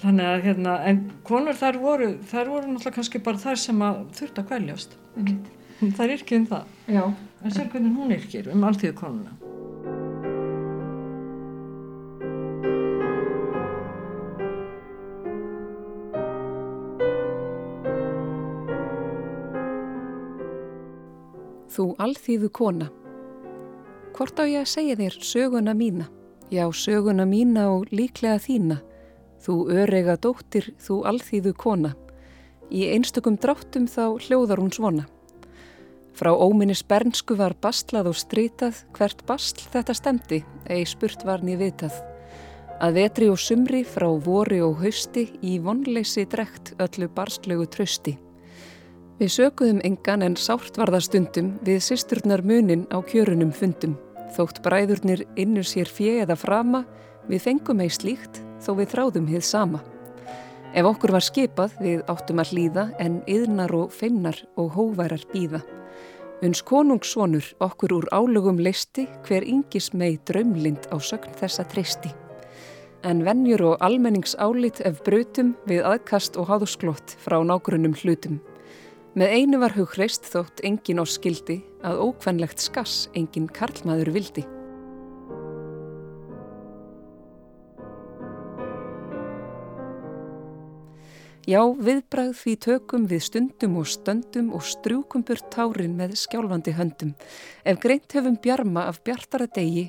[0.01, 4.01] þannig að hérna en konur þær voru, þær voru náttúrulega kannski bara þær sem að
[4.17, 4.97] þurft að kvæljast
[5.97, 7.03] þær yrkja um það Já.
[7.43, 9.37] en sér hvernig hún yrkir um alltíðu konuna
[21.77, 22.85] Þú alþýðu kona.
[24.17, 26.07] Hvort á ég að segja þér söguna mína?
[26.49, 28.79] Já, söguna mína og líklega þína.
[29.45, 31.91] Þú örega dóttir, þú alþýðu kona.
[32.67, 35.05] Í einstökum dráttum þá hljóðar hún svona.
[36.17, 41.61] Frá óminnis bernsku var bastlað og strítað, hvert bastl þetta stemdi, eigi spurt var nýð
[41.61, 41.99] vitað.
[42.81, 48.17] Að vetri og sumri, frá vori og hausti, í vonleysi drekt öllu barstlegu trösti.
[49.17, 53.95] Við sökuðum engan en sárt var það stundum við sýsturnar munin á kjörunum fundum.
[54.35, 56.83] Þótt bræðurnir innur sér fjö eða frama,
[57.29, 59.81] við fengum ei slíkt þó við þráðum hið sama.
[60.75, 65.61] Ef okkur var skipað við áttum að hlýða en yðnar og feimnar og hóværar býða.
[66.43, 72.11] Uns konungssonur okkur úr álugum leisti hver yngis mei draumlind á sögn þessa treysti.
[73.07, 78.41] En vennjur og almenningsálit ef brutum við aðkast og háðusklott frá nágrunum hlutum.
[79.17, 84.45] Með einu var hugreist þótt engin á skildi að ókvennlegt skass engin karlmaður vildi.
[91.47, 97.13] Já, viðbrað því tökum við stundum og stöndum og strjúkum burt tárin með skjálfandi höndum.
[97.63, 99.85] Ef greint hefum bjarma af bjartara degi,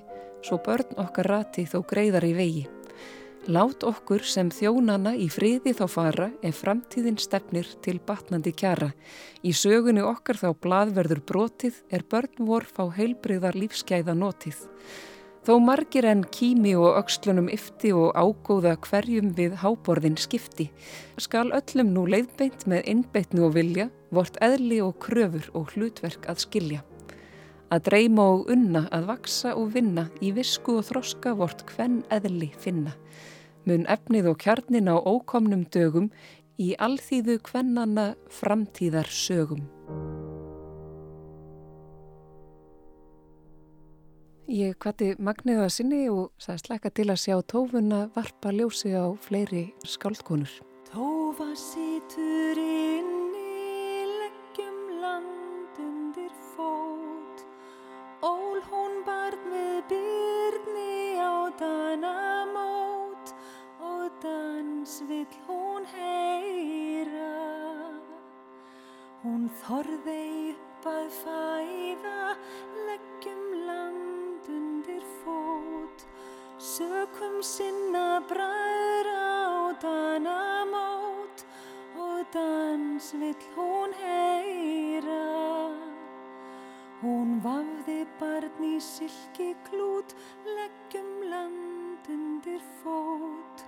[0.46, 2.62] svo börn okkar rati þó greiðar í vegi.
[3.50, 8.92] Lát okkur sem þjónana í friði þá fara ef framtíðin stefnir til batnandi kjara.
[9.42, 14.62] Í sögunni okkar þá bladverður brotið er börn vor fá heilbriðar lífskeiða notið.
[15.48, 20.68] Þó margir en kými og aukslunum yfti og ágóða hverjum við háborðin skipti,
[21.16, 26.44] skal öllum nú leiðbeint með innbeitnu og vilja, vort eðli og kröfur og hlutverk að
[26.44, 26.82] skilja.
[27.72, 32.52] Að dreyma og unna, að vaksa og vinna, í visku og þroska vort hvenn eðli
[32.60, 32.92] finna
[33.68, 36.08] mun efnið og kjarnin á ókomnum dögum
[36.58, 39.66] í alþýðu kvennana framtíðar sögum.
[44.48, 49.66] Ég kvati Magniða sinni og sagði slækka til að sjá tófuna varpa ljósi á fleiri
[49.84, 50.48] skáldkonur.
[50.88, 57.44] Tófa sýtur inn í leggjum land undir fót
[58.24, 63.36] Ól hún barð með byrni á danamót
[64.24, 67.36] dans vill hún heyra
[69.20, 72.20] Hún þorði upp að fæða
[72.88, 74.07] leggjum land
[74.48, 76.04] undir fót.
[76.58, 81.44] Sökum sinna bræðra á danamót
[81.96, 85.26] og dans vill hún heyra.
[87.02, 93.66] Hún vafði barn í silki klút leggjum land undir fót.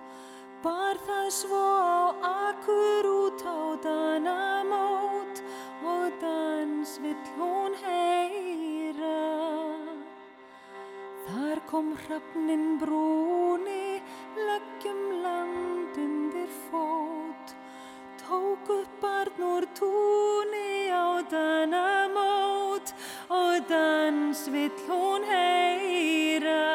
[0.64, 2.02] Bar það svo á
[2.50, 5.44] akkur út á danamót
[5.86, 8.59] og dans vill hún heyra.
[11.70, 14.02] Kom hrafnin brúni,
[14.34, 17.54] leggjum land undir fót,
[18.18, 22.90] tók upp barn úr túni á danamót
[23.28, 26.66] og dans vill hún heyra.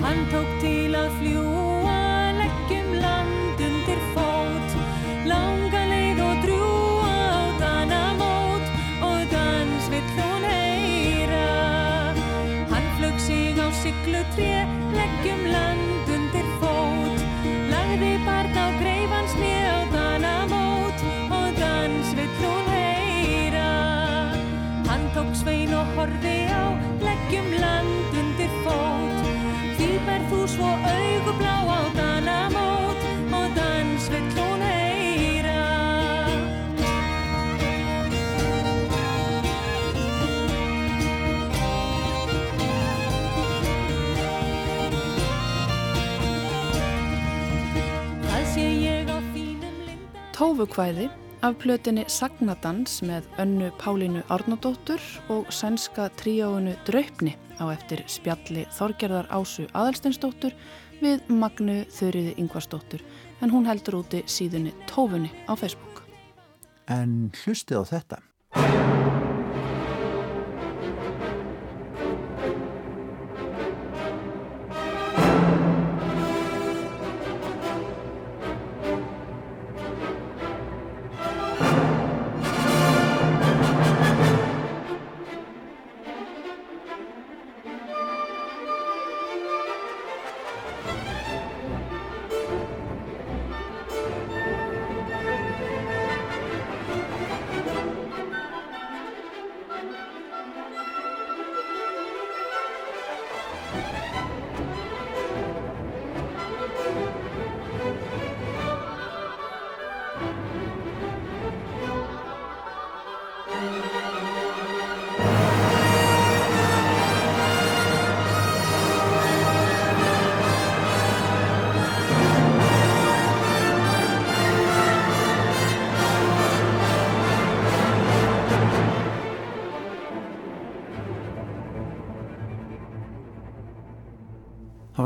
[0.00, 1.08] Hann tók til að
[14.02, 14.52] fljúa tré,
[14.96, 17.24] leggjum land undir fót.
[17.70, 23.72] Lagði barn á greifans nið á danamót og dans vill hún heyra.
[24.88, 26.39] Hann tók svein og horfi
[50.50, 51.04] Tófukvæði
[51.46, 54.98] af plötinni Sagnadans með önnu Pálínu Árnadóttur
[55.30, 60.56] og sænska tríóinu Draupni á eftir spjalli Þorgerðar Ásu Aðalsteinsdóttur
[60.98, 63.04] við Magnu Þurriði Yngvarsdóttur
[63.46, 66.02] en hún heldur úti síðunni Tófunni á Facebook.
[66.90, 68.99] En hlustið á þetta.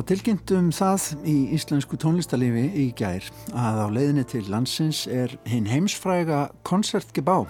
[0.04, 3.24] Var tilkynnt um það í íslensku tónlistarlifi í gær
[3.56, 7.46] að á leiðinni til landsins er hinn heimsfræga koncertgebá,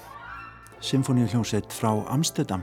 [0.78, 2.62] symfóníuhljómsveit frá Amsterdam.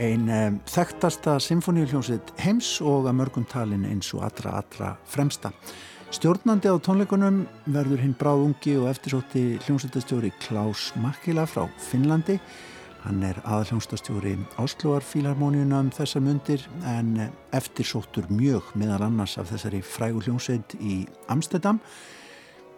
[0.00, 5.52] Einn um, þekktasta symfóníuhljómsveit heims og að mörgum talin eins og allra allra fremsta.
[6.08, 12.38] Stjórnandi á tónleikunum verður hinn bráðungi og eftirsótti hljómsveitastjóri Klaus Makkila frá Finnlandi
[13.02, 17.16] Hann er aðaljónstastjóri Áslóar Fílarmóniuna um þessa mundir en
[17.50, 21.00] eftirsóttur mjög meðal annars af þessari frægu hljómsveit í
[21.32, 21.80] Amsterdam.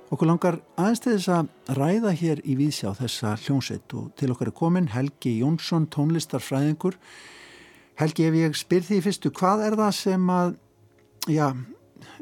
[0.09, 4.49] Okkur langar aðeins til þess að ræða hér í Víðsjá þessa hljómsveit og til okkar
[4.49, 6.97] er komin Helgi Jónsson, tónlistarfræðingur.
[8.01, 10.59] Helgi, ef ég spyr því fyrstu, hvað er það sem að,
[11.29, 11.49] já,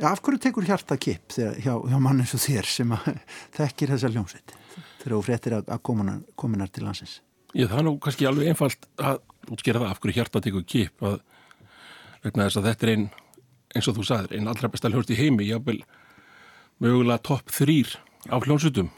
[0.02, 3.12] af hverju tekur hjarta kipp þegar, hjá, hjá mann eins og þér sem að
[3.60, 4.56] þekkir þessa hljómsveit
[5.02, 7.22] þegar þú fréttir að, kominar til landsins?
[7.52, 9.18] Já, það er nú kannski alveg einfalt að
[9.52, 11.18] útskýra það af hverju hjarta tekur kipp að
[12.22, 13.06] vegna þess að þetta er einn,
[13.74, 15.82] eins og þú sagðir, einn allra besta hljómsveit í heimi, jábel
[16.82, 17.92] mögulega topp þrýr
[18.32, 18.88] á hljónsvitum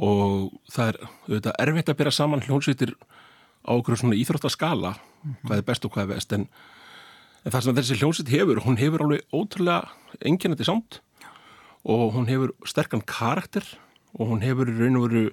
[0.00, 2.94] og það er auðvitað erfitt að bera saman hljónsvitir
[3.66, 5.48] á okkur svona íþróttaskala mm -hmm.
[5.48, 6.48] hvað er best og hvað er best en,
[7.44, 9.88] en það sem þessi hljónsvit hefur hún hefur alveg ótrúlega
[10.20, 11.00] enginandi samt
[11.84, 13.64] og hún hefur sterkan karakter
[14.14, 15.30] og hún hefur í raun og veru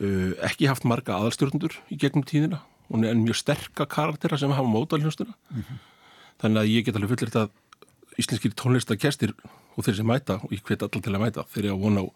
[0.00, 2.62] ekki haft marga aðalstjórnundur í gegnum tíðina.
[2.90, 5.78] Hún er mjög sterka karaktera sem hafa móta hljónstuna mm -hmm.
[6.42, 7.50] þannig að ég get alveg fullir þetta
[8.18, 9.34] íslenskir tónlistakestir
[9.76, 12.00] og þeir sem mæta og ég hveti allar til að mæta þeir eru að vona
[12.00, 12.08] á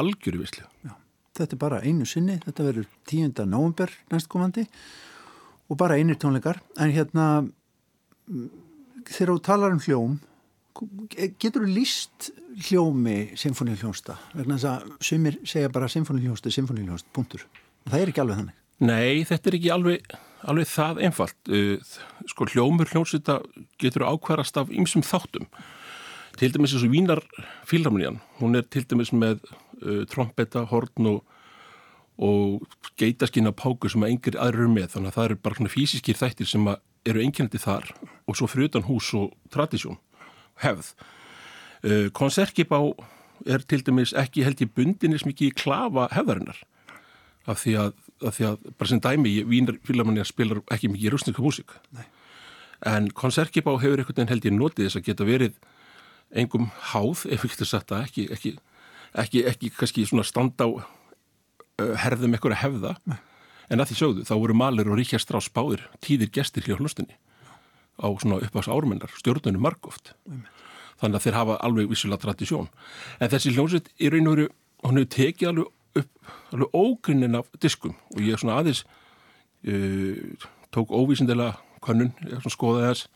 [0.00, 0.94] algjöru vislu Já,
[1.34, 3.46] Þetta er bara einu sinni, þetta verður 10.
[3.46, 4.66] november næstkomandi
[5.70, 6.60] og bara einir tónleikar.
[6.78, 7.48] En hérna
[9.06, 10.18] þegar þú talar um hljóm
[11.40, 12.30] getur þú líst
[12.68, 17.46] hljómi symfóníuljónsta vegna þess að sumir segja bara symfóníuljónsta, symfóníuljónsta, punktur.
[17.88, 18.58] Það er ekki alveg þannig.
[18.80, 20.14] Nei, þetta er ekki alveg,
[20.50, 21.52] alveg það einfalt.
[22.30, 23.40] Sko hljómur hljónsita
[23.82, 25.48] getur ákværast af ymsum þáttum.
[26.40, 27.20] Til dæmis eins og Vínar
[27.68, 29.42] Fílharmonían, hún er til dæmis með
[29.82, 31.40] uh, trombetta, horn og,
[32.16, 35.74] og geitaskinna páku sem að engir aðrir eru með, þannig að það eru bara svona
[35.74, 36.70] fysiskir þættir sem
[37.10, 37.90] eru enginandi þar
[38.28, 39.98] og svo frutan hús og tradisjón
[40.64, 40.92] hefð.
[41.80, 42.80] Uh, Konserkibá
[43.46, 46.60] er til dæmis ekki held í bundinir sem ekki klafa hefðarinnar.
[47.48, 47.92] Af því að,
[48.26, 49.34] af því að bara sem dæmi,
[49.88, 51.76] Fílharmonían spilar ekki mikið rúsninga músík.
[52.86, 55.56] En Konserkibá hefur einhvern veginn held ég notið þess að geta verið
[56.30, 58.52] engum háð, ef við getum sagt það, ekki, ekki,
[59.18, 63.18] ekki, ekki kannski svona standa á uh, herðum að hefða, Nei.
[63.72, 67.18] en að því sögðu, þá voru Maler og Ríkja Strás báðir tíðir gestir hjá hlustinni
[68.00, 70.14] á svona uppáðs ármennar, stjórnunni margóft.
[71.00, 72.68] Þannig að þeir hafa alveg vissulega tradisjón.
[73.20, 74.48] En þessi hljómsveit í raun og veru,
[74.84, 78.84] hann hefur tekið alveg upp, alveg ógrinnin af diskum og ég er svona aðeins
[79.66, 83.06] uh, tók óvísindilega kannun, ég svona skoðað þess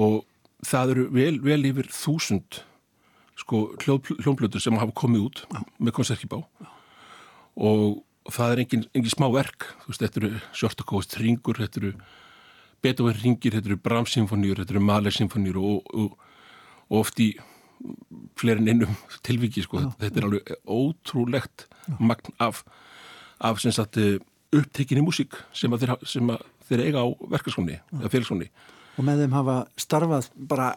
[0.00, 0.22] og
[0.66, 2.62] það eru vel, vel yfir þúsund
[3.38, 5.60] sko hljómblötur sem hafa komið út Já.
[5.78, 6.40] með konserkibá
[7.56, 8.02] og
[8.32, 11.92] það er engin, engin smá verk þú veist, þetta eru Sjórtakóðst ringur, þetta eru
[12.82, 16.16] Beethoven ringir, þetta eru Brahms symfóníur, þetta eru Mahler symfóníur og, og,
[16.90, 17.32] og oft í
[18.38, 19.88] fleirin innum tilviki sko, Já.
[20.02, 21.96] þetta er alveg ótrúlegt Já.
[21.98, 22.62] magn af,
[23.42, 23.98] af sagt,
[24.52, 28.50] upptekinni músík sem að þeir, sem að þeir eiga á verkarskóni eða félagsskóni
[28.98, 30.74] og með þeim hafa starfað bara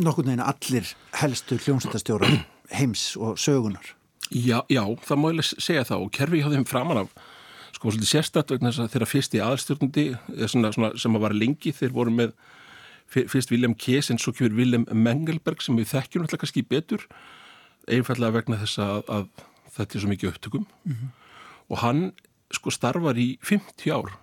[0.00, 0.88] nokkur neginn allir
[1.20, 2.30] helstu hljómsveitastjóra
[2.74, 3.94] heims og sögunar.
[4.32, 7.12] Já, já, það má ég segja það og kerfi hjá þeim framan af
[7.84, 10.04] sko svolítið sérstætt vegna þess að þeirra fyrst í aðalstjórnundi
[10.48, 12.32] sem að var lengi þeir voru með
[13.12, 17.04] fyrst William Kess en svo kemur William Mengelberg sem við þekkjum alltaf kannski betur
[17.84, 19.28] einfallega vegna þess að, að
[19.76, 20.66] þetta er svo mikið upptökum.
[20.88, 21.08] Mm -hmm.
[21.68, 22.12] og hann
[22.50, 24.16] sko starfar í 50 ár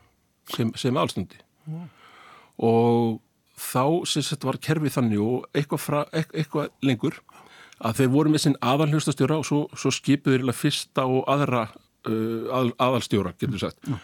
[0.50, 1.90] sem, sem aðalstjórnundi wow
[2.62, 3.22] og
[3.58, 7.20] þá sem þetta var kerfið þannig og eitthvað, fra, eitthvað lengur
[7.82, 11.68] að þeir voru með sinn aðalhjóstastjóra og svo, svo skipuður fyrsta og aðra
[12.10, 14.00] uh, að, aðalstjóra, getur við sagt mm.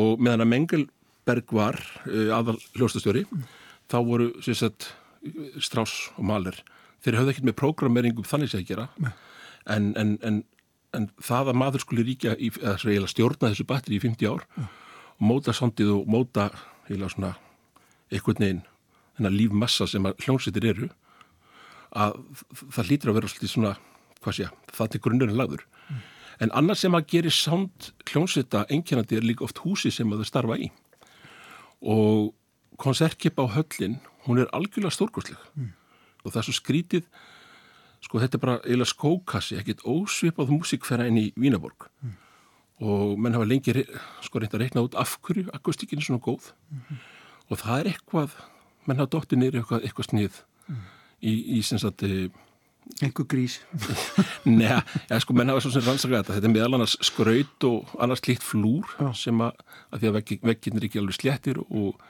[0.00, 3.46] og meðan að Mengelberg var uh, aðalhjóstastjóri mm.
[3.90, 4.92] þá voru sagt,
[5.62, 6.60] Strauss og Mahler
[7.04, 9.12] þeir höfðu ekkert með prógrameringum þannig sem það gera mm.
[9.74, 10.40] en, en, en,
[10.96, 14.46] en það að maður skuli ríkja í, stjórna þessu batteri í 50 ár
[15.18, 16.50] og móta sondið og móta
[16.88, 17.34] svona
[18.08, 18.64] einhvern veginn
[19.18, 20.88] þennan lífmassa sem hljómsveitir eru
[21.96, 22.18] að
[22.74, 23.72] það lítur að vera svolítið svona,
[24.22, 25.64] hvað sé, það til grunnurinn lagður.
[25.88, 26.02] Mm.
[26.42, 30.30] En annars sem að gera sánd hljómsveita enginandi er líka oft húsi sem að þau
[30.30, 30.70] starfa í
[31.78, 32.34] og
[32.78, 35.68] konsertkipa á höllin, hún er algjörlega stórkostleg mm.
[36.24, 37.04] og það er svo skrítið
[38.02, 42.16] sko þetta er bara eiginlega skókassi, ekkert ósvipað músikfæra inn í Vínaborg mm.
[42.86, 43.86] og menn hafa lengi
[44.26, 47.06] sko reynd að reikna út af hverju akustíkinn er svona góð -hmm
[47.48, 48.36] og það er eitthvað
[48.88, 50.84] menn hafa dóttið nýri eitthvað, eitthvað snið mm.
[51.20, 52.04] í, í sem sagt
[53.04, 53.58] einhver grís
[54.48, 54.80] neða,
[55.10, 58.22] ja, sko menn hafa svo sem rannsaka þetta þetta er meðal annars skraut og annars
[58.24, 59.10] klíkt flúr Já.
[59.24, 59.60] sem að,
[59.92, 60.18] að því að
[60.50, 62.00] veggin er ekki alveg sléttir og,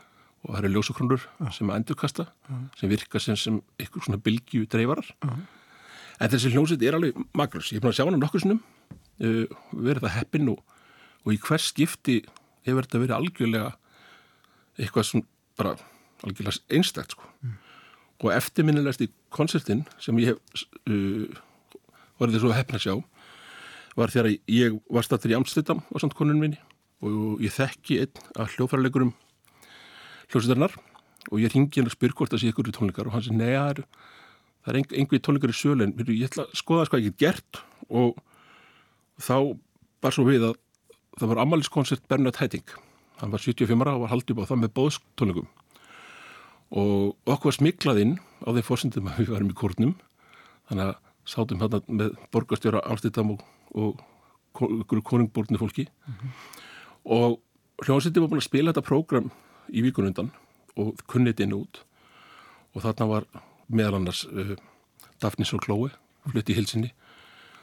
[0.44, 2.56] og það eru ljósokronur sem að endurkasta Já.
[2.80, 5.34] sem virka sem, sem eitthvað svona bylgju dreifarar Já.
[6.18, 9.44] en þessi hljómsveit er alveg magnus, ég er búin að sjá hann nokkur sinnum uh,
[9.74, 10.62] verið það heppin og,
[11.26, 12.22] og í hvers skipti
[12.68, 13.72] hefur þetta verið algjörlega
[14.78, 15.74] eitthvað svona bara
[16.26, 17.26] algjörlega einstækt sko.
[17.42, 17.56] Mm.
[18.18, 21.28] Og eftirminnilegst í konsertin sem ég hef uh,
[22.18, 22.94] var þetta svo hefna að sjá
[23.98, 26.60] var þegar ég var stattur í Amsterdam á samt konunum minni.
[27.02, 29.12] Og ég þekki einn af hljófæralegurum
[30.30, 30.74] hljósuðarnar
[31.30, 33.10] og ég ringi hann að spyrja hvort það sé ykkur í tónleikar.
[33.10, 33.82] Og hann sé neðar
[34.62, 35.86] það er einhverjir tónleikar í sölu.
[35.86, 37.62] En ég ætla að skoða hvað ég get gert.
[37.90, 38.18] Og
[39.22, 39.58] þá
[40.02, 40.58] var svo við að
[41.18, 42.74] það var ammaliðskonsert Bernard Haitink.
[43.18, 45.48] Hann var 75 ára og var haldið á það með bóðstónleikum
[46.70, 48.14] og okkur var smiklað inn
[48.44, 49.94] á þeim fórsendum að við varum í kórnum.
[50.68, 50.96] Þannig að
[51.28, 54.00] sátum hérna með borgastjóra Amsterdam og, og
[54.54, 55.88] konungborðinu fólki.
[56.06, 56.30] Mm -hmm.
[57.04, 57.40] og
[57.84, 59.30] hljómsveitin var búin að spila þetta prógram
[59.68, 60.32] í vikunundan
[60.76, 61.84] og kunnit inn út.
[62.74, 63.24] Og þarna var
[63.68, 64.56] meðal annars uh,
[65.20, 65.90] Daphnis og Chloe
[66.28, 66.92] flutt í hilsinni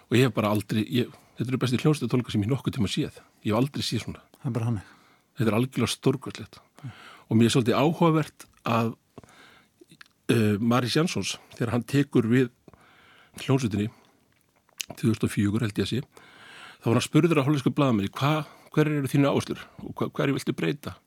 [0.09, 3.21] og ég hef bara aldrei ég, þetta eru besti hljómsveitatólka sem ég nokkuð tíma séð.
[3.43, 4.21] Ég hef aldrei séð svona.
[5.35, 6.91] Þetta er algjörlega stórkvæslegt mm.
[7.29, 8.93] Og mér er svolítið áhugavert að
[10.31, 12.51] uh, Maris Jansons þegar hann tekur við
[13.43, 13.89] hljómsveitinni
[14.99, 16.03] 2004 held ég að sé
[16.81, 18.11] þá var hann spurður að hollensku bladamenni
[18.75, 20.97] hver eru þínu áslur og hver er viltu breyta?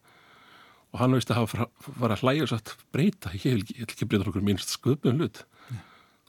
[0.95, 1.66] Og hann veist að hafa
[2.01, 5.43] var að og sagt breyta, ég vil ekki, ekki breyta okkur minnst sköpun hlut.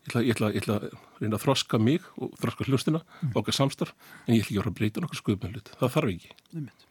[0.10, 0.90] Ég ætla, að
[1.22, 3.32] reyna að þroska mig og þroska hlustina mm.
[3.40, 3.94] okkar samstarf
[4.26, 5.72] en ég ætla ekki að breyta okkur sköpun hlut.
[5.80, 6.36] Það þarf ekki.
[6.58, 6.89] Nefnt.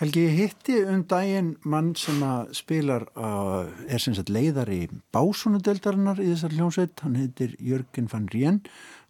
[0.00, 4.86] Helgi, ég hitti um daginn mann sem að spilar uh, er sem sagt leiðar í
[5.12, 8.62] básunudeldarinnar í þessar hljómsveit, hann heitir Jörgen van Rien,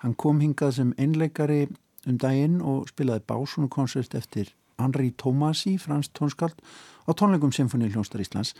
[0.03, 1.69] hann kom hingað sem einleikari
[2.11, 4.51] um daginn og spilaði básunukonsert eftir
[4.83, 6.59] Henri Tomasi, fransk tónskald
[7.07, 8.57] á tónleikum Symfóni hljónstar Íslands.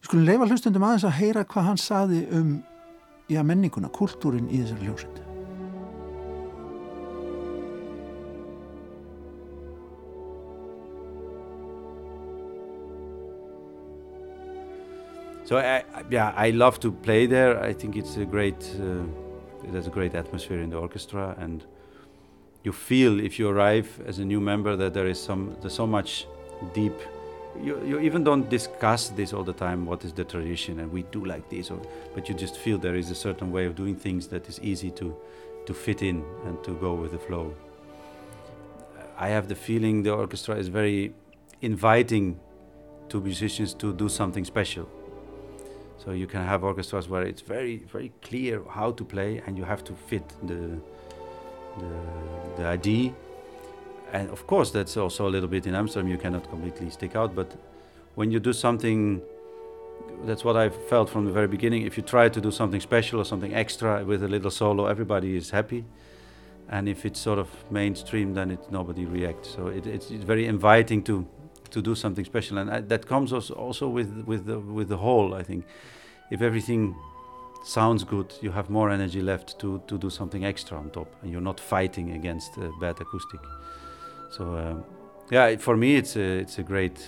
[0.00, 2.56] Skulum leifa hlustundum aðeins að heyra hvað hann saði um
[3.28, 5.33] já, menninguna, kultúrin í þessar hljómsveit
[15.44, 17.62] So I, yeah, I love to play there.
[17.62, 19.02] I think it's a great, uh,
[19.70, 21.62] there's a great atmosphere in the orchestra, and
[22.62, 25.86] you feel if you arrive as a new member that there is some, there's so
[25.86, 26.26] much
[26.72, 26.94] deep.
[27.62, 29.84] You, you even don't discuss this all the time.
[29.84, 31.78] What is the tradition, and we do like this, or,
[32.14, 34.90] but you just feel there is a certain way of doing things that is easy
[34.92, 35.14] to,
[35.66, 37.54] to fit in and to go with the flow.
[39.18, 41.12] I have the feeling the orchestra is very
[41.60, 42.40] inviting
[43.10, 44.88] to musicians to do something special
[45.98, 49.64] so you can have orchestras where it's very, very clear how to play, and you
[49.64, 50.80] have to fit the
[51.78, 51.90] the,
[52.56, 53.12] the idea.
[54.12, 56.08] And of course, that's also a little bit in Amsterdam.
[56.10, 57.56] You cannot completely stick out, but
[58.14, 59.20] when you do something,
[60.24, 61.82] that's what I felt from the very beginning.
[61.82, 65.36] If you try to do something special or something extra with a little solo, everybody
[65.36, 65.84] is happy.
[66.68, 69.50] And if it's sort of mainstream, then it, nobody reacts.
[69.50, 71.26] So it, it's, it's very inviting to
[71.74, 75.34] to do something special, and I, that comes also with with the with the whole.
[75.40, 75.64] I think
[76.30, 76.94] if everything
[77.64, 81.32] sounds good, you have more energy left to to do something extra on top, and
[81.32, 83.40] you're not fighting against uh, bad acoustic.
[84.30, 84.84] So um,
[85.30, 86.98] yeah, for me, it's a it's a great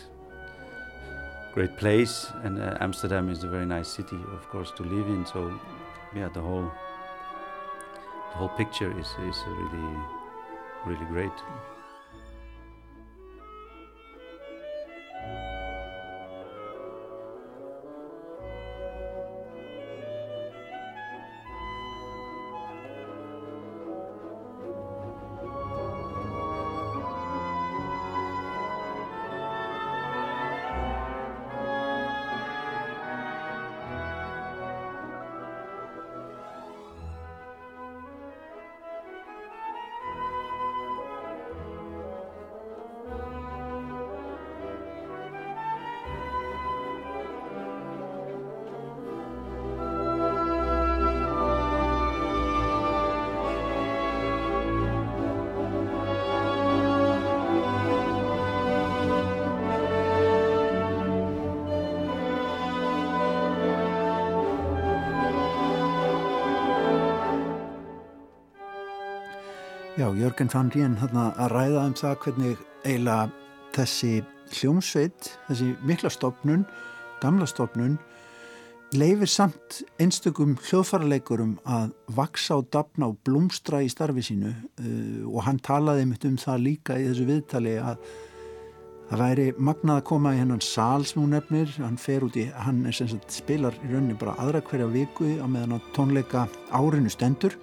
[1.54, 5.24] great place, and uh, Amsterdam is a very nice city, of course, to live in.
[5.26, 5.60] So
[6.14, 6.70] yeah, the whole
[8.30, 9.96] the whole picture is is really
[10.86, 11.38] really great.
[69.96, 73.30] Já, Jörgen fann hérna að ræða um það hvernig eiginlega
[73.72, 74.10] þessi
[74.52, 76.66] hljómsveit, þessi mikla stopnun,
[77.22, 77.94] gamla stopnun,
[78.92, 85.46] leifir samt einstökum hljóðfaraleikurum að vaksa og dapna og blómstra í starfi sínu uh, og
[85.48, 88.10] hann talaði mitt um það líka í þessu viðtali að
[89.08, 92.50] það væri magnað að koma í hennan sál sem hún nefnir, hann fer út í,
[92.52, 96.44] hann er sem sagt spilar í rauninni bara aðra hverja viku á meðan á tónleika
[96.68, 97.56] árinu stendur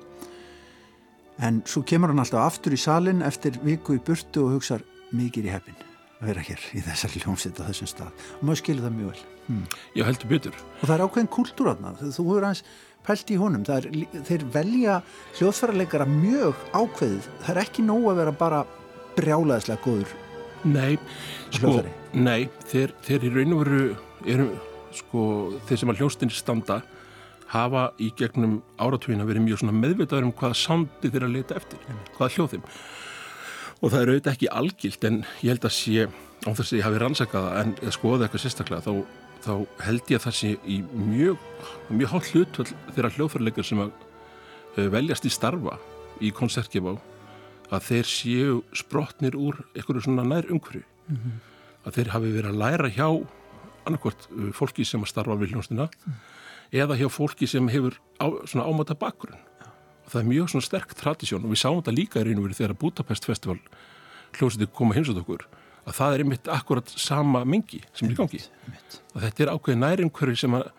[1.42, 4.80] en svo kemur hann alltaf aftur í salin eftir viku í burtu og hugsa
[5.14, 5.78] mikið í heppin
[6.22, 8.26] að vera hér í þessari hljómsveit á þessum stað.
[8.40, 9.24] Og maður skilur það mjög vel.
[9.44, 9.64] Hmm.
[9.92, 10.60] Já, heldur betur.
[10.80, 12.64] og það er ákveðin kultúratna þú hefur aðeins
[13.04, 13.66] pælt í honum.
[13.68, 13.90] Er,
[14.30, 15.00] þeir velja
[15.40, 17.32] hljóðfærarleikara mjög ákveðið.
[17.44, 18.62] Það er ekki nóg að vera bara
[19.18, 20.14] brjálaðislega góður
[20.64, 20.96] Nei,
[21.52, 21.82] sko,
[22.16, 24.46] nei, þeir, þeir eru,
[24.96, 25.24] sko,
[25.68, 26.80] þeir sem að hljóstinni standa
[27.54, 31.82] hafa í gegnum áratvíðina verið mjög meðvitaður um hvaða sándi þeir að leita eftir,
[32.18, 32.68] hvaða hljóð þeim.
[33.84, 36.08] Og það er auðvitað ekki algilt en ég held að sé,
[36.44, 38.94] á þess að ég hafi rannsakaða en skoða eitthvað sérstaklega þá,
[39.44, 41.48] þá held ég að það sé í mjög
[41.92, 45.78] mjög hálf hlutvall þeirra hljóðfærleikar sem að uh, veljast í starfa
[46.24, 46.96] í koncertgefá
[47.74, 50.86] að þeir séu sprotnir úr einhverju svona nær umhverju
[51.84, 53.08] að þeir hafi verið að læra hjá
[53.84, 55.90] annarkvort uh, fólki sem að starfa við hljónstina
[56.74, 59.40] eða hjá fólki sem hefur á, svona ámata bakgrunn.
[60.04, 62.48] Og það er mjög svona sterk tradisjón og við sáum þetta líka í raun og
[62.48, 63.60] verið þegar Budapest Festival
[64.34, 65.46] hljómsveitir koma heimsótt okkur
[65.84, 68.42] að það er einmitt akkurat sama mengi sem er í gangi.
[69.14, 70.70] Og þetta er ákveðið nærumhverfi sem að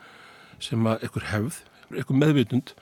[0.63, 1.59] sem að einhver hefð,
[1.93, 2.73] einhver meðvitund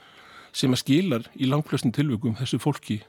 [0.54, 3.00] sem að skilar í langflestin tilvökum þessu fólki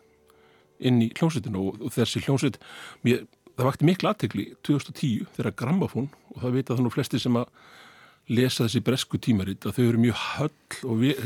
[0.83, 2.59] inn í hljómsveitinu og, og þessi hljómsveit
[3.05, 7.39] mér, það vakti miklu aðtegli 2010 þegar Grammafón og það vita það nú flesti sem
[7.39, 7.51] að
[8.31, 11.23] lesa þessi bresku tímarit að þau eru mjög höll og við,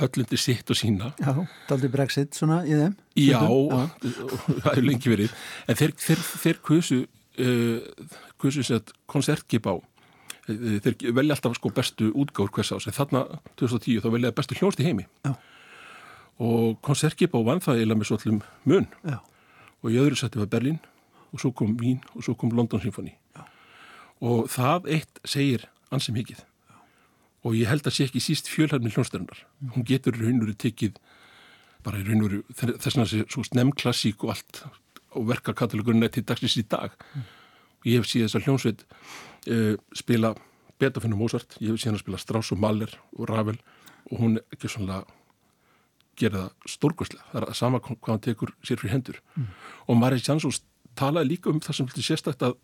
[0.00, 1.10] höllundi sitt og sína.
[1.20, 1.32] Já,
[1.68, 5.34] daldi Brexit svona í þeim Já, Stundum, það hefur lengi verið.
[5.68, 9.74] En þeir, þeir, þeir kusu uh, kusu sér koncertgip á.
[10.48, 13.26] Uh, þeir velja alltaf sko bestu útgáður hvers ás en þarna
[13.60, 15.08] 2010 þá velja bestu hljónst í heimi.
[15.26, 15.36] Já.
[16.42, 18.88] og koncertgip á vann það eiginlega með svollum mun.
[19.04, 19.20] Já.
[19.82, 20.80] og í öðru seti var Berlín
[21.32, 23.14] og svo kom Vín og svo kom London Symphony.
[24.22, 26.44] Og það eitt segir ansið mikið.
[27.42, 29.42] Og ég held að sé ekki síst fjölhæfni hljónstærunar
[29.74, 31.00] hún getur raunuru tekið
[31.82, 34.62] bara í raunuru þess að sé svo snem klassík og allt
[35.18, 36.94] og verkakatalogurinn er til dagsins í dag.
[37.82, 40.34] Og ég hef síðan þess að hljónsveit uh, spila
[40.80, 41.58] Beethoven og Mozart.
[41.60, 43.58] Ég hef síðan að spila Strauss og Mahler og Ravel.
[44.10, 45.02] Og hún er ekki svona
[46.18, 49.20] gera það stórkvæslega það er að sama hvað hann tekur sér fyrir hendur.
[49.88, 50.54] Og Maris Jansson
[50.98, 52.56] talaði líka um það sem vilti sérstætt að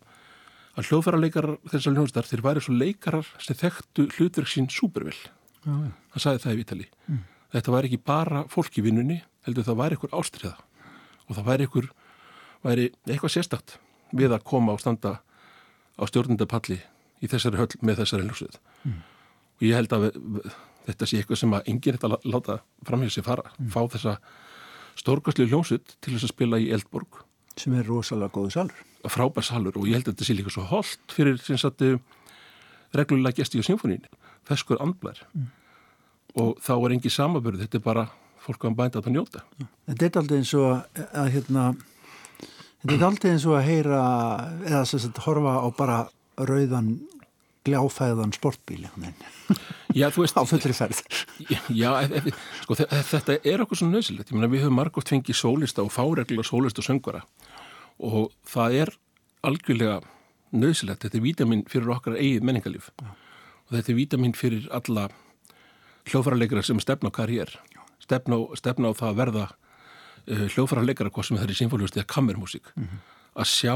[0.77, 5.15] að hljóðfærarleikarar þessar hljóðstar þeir væri svo leikarar sem þekktu hlutverk sín súpervel.
[5.65, 5.73] já.
[6.13, 6.87] Það sagði það í Vitali.
[7.53, 10.55] Þetta væri ekki bara fólk í vinnunni, heldur það væri einhver ástriða
[11.29, 11.87] og það væri einhver
[12.63, 13.77] væri eitthvað sérstakt
[14.13, 15.19] við að koma og standa
[15.99, 16.79] á stjórnundapalli
[17.21, 18.59] í þessari höll með þessari hljóðsvið.
[19.59, 20.05] Og ég held að
[20.87, 24.17] þetta sé eitthvað sem að enginn þetta lá- láta framhjá sér fara, fá þessa
[24.99, 27.21] stórkastlu hljóðsvið til þess að spila í Eldborg
[27.59, 30.65] sem er rosalega góðu salur frábær salur og ég held að þetta sé líka svo
[30.67, 31.95] holdt fyrir sem sagt eh,
[32.97, 34.03] reglulega gesti á symfónín,
[34.49, 35.21] feskur andblær.
[36.39, 38.07] Og þá er engi samabörð, þetta er bara
[38.43, 39.43] fólk að bænda að njóta.
[39.87, 41.63] Þetta er aldrei eins og að, að hérna,
[42.81, 44.01] þetta er aldrei eins og að heyra
[44.67, 45.97] eða sem sagt horfa á bara
[46.39, 46.93] rauðan
[47.67, 48.85] gljáfæðan sportbíl
[49.97, 50.99] Já, þú veist, á fullri ferð.
[51.75, 51.89] Já,
[52.63, 55.91] sko, þe- þetta er okkur svo nöðsilegt, ég meina við höfum margótt fengið sólista og
[55.91, 57.23] fáregla sólista og söngvara
[57.99, 58.91] og það er
[59.45, 59.99] algjörlega
[60.55, 62.89] nöðsilegt, þetta er vítamin fyrir okkar eigið menningarlíf.
[62.99, 65.09] Og þetta er vítamin fyrir alla
[66.09, 67.51] hljóðfærarleikara sem stefna á karriér.
[68.01, 72.11] Stefna, stefna á það að verða uh, hljóðfærarleikara hvað sem það er í symfóliust eða
[72.15, 72.71] kammermusík
[73.39, 73.75] að sjá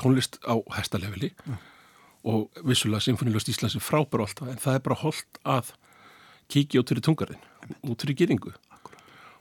[0.00, 1.32] tónlist á hestalefili
[2.26, 5.72] og vissulega symfónilegust Íslands er frábær og allt það en það er bara holdt að
[6.52, 7.44] kíkja út fyrir tungarinn,
[7.86, 8.52] út fyrir geringu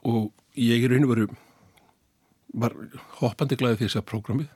[0.05, 1.27] og ég er og veru
[2.63, 2.75] var
[3.19, 4.49] hoppandi glæði því að segja prógramið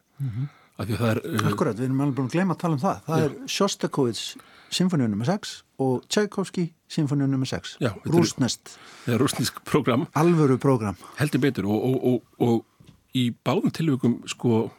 [0.79, 2.77] af því að það er uh, Akkurat, við erum alveg búin að gleyma að tala
[2.77, 2.99] um það.
[3.07, 4.23] Það er Shostakovits
[4.69, 5.25] Sinfoníu nr.
[5.27, 7.47] 6 og Tchaikovsky Sinfoníu nr.
[7.49, 10.05] 6 Já, þetta er- er rúsnisk prógram.
[10.15, 10.95] Alvöru prógram.
[11.19, 14.69] Heldur betur og, og, og, og í báðum tilvægum sko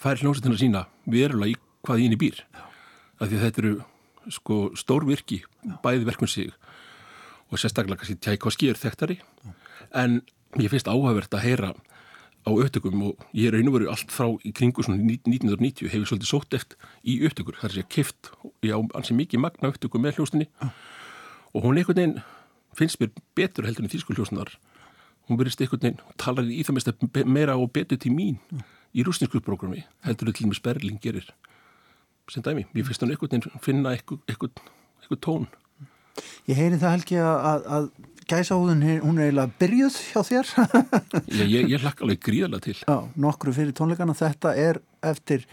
[0.00, 2.40] fær hljómsveitina sína verulega í hvað í henni býr
[3.20, 3.74] af því að þetta eru
[4.36, 5.40] sko stór virki
[5.84, 6.52] bæði verkun sig
[7.50, 9.18] og sérstaklega kannski Tchaikovsky er þekktari.
[9.94, 10.20] En
[10.58, 11.74] ég finnst áhugavert að heyra
[12.46, 16.30] á upptökum og ég er og veru allt frá í kringu svona 1990 hefur svolítið
[16.30, 18.30] sótt eftir í upptökur, það er sér kift
[18.62, 22.22] ég á ansi mikið magna upptökum með hljóstinni og hún einhvern veginn
[22.76, 24.54] finnst mér betur heldur en þýsku hljósnar
[25.26, 28.38] hún verðist einhvern veginn, talar í það mest meira og betur til mín
[28.96, 31.28] í rústinsku prógrami heldur en til með Sperling gerir.
[32.30, 35.48] Sem dæmi, mér finnst hún einhvern veginn finna einhvern, tón.
[36.48, 37.88] Ég heyri það helgi að, að
[38.30, 40.52] gæsahúðun, hún er eiginlega byrjuð hjá þér
[41.40, 42.96] ég, ég, ég hlakka alveg gríðarlega til Já,
[43.26, 45.46] nokkru fyrir tónleikana þetta er eftir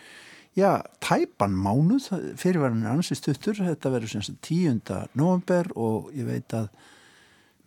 [0.58, 2.10] já, tæpan mánuð
[2.40, 4.82] fyrirværin er ansið stuttur þetta verður sem sagt 10.
[5.20, 6.72] november og ég veit að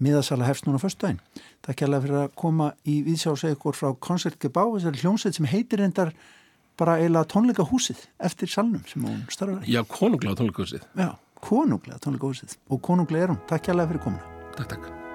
[0.03, 1.23] miðasala hefst núna fyrstdægin
[1.67, 5.49] Takk kærlega fyrir að koma í viðsjá og segja ykkur frá koncertgebá þessari hljómsveit sem
[5.51, 6.13] heitir endar
[6.79, 9.73] bara eiginlega tónleikahúsið eftir salnum sem hún starfaði.
[9.75, 10.87] Já, konunglega tónleikahúsið.
[10.95, 11.11] Já,
[11.43, 13.45] konunglega tónleikahúsið og konunglega er hún.
[13.51, 14.36] Takk hjálpa fyrir komuna.
[14.57, 15.06] Takk, takk.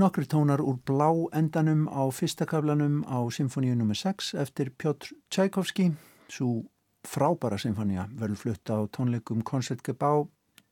[0.00, 3.92] Nokkri tónar úr blá endanum á fyrsta kaflanum á symfóníu nr.
[3.92, 5.90] 6 eftir Pjotr Tchaikovsky.
[6.24, 6.64] Svo
[7.04, 10.24] frábæra symfónía verður flutt á tónleikum Koncertgebá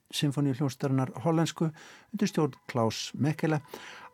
[0.09, 3.61] symfóníu hljóstarinnar hollensku undir stjórn Klaus Mekele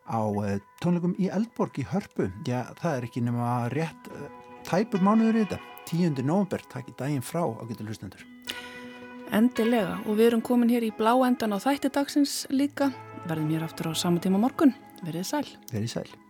[0.03, 2.27] á eh, tónleikum í Eldborg í Hörpu.
[2.43, 4.29] Já, það er ekki nema rétt eh,
[4.67, 5.61] tæpur mánuður í þetta.
[5.95, 6.25] 10.
[6.27, 8.25] november, takk í daginn frá á getur hlustendur.
[9.31, 12.91] Endilega og við erum komin hér í blá endan á þætti dagsins líka.
[13.29, 14.75] Verðum hér aftur á sama tíma morgun.
[15.05, 15.47] Verðið sæl.
[15.69, 16.24] Verðið sæl.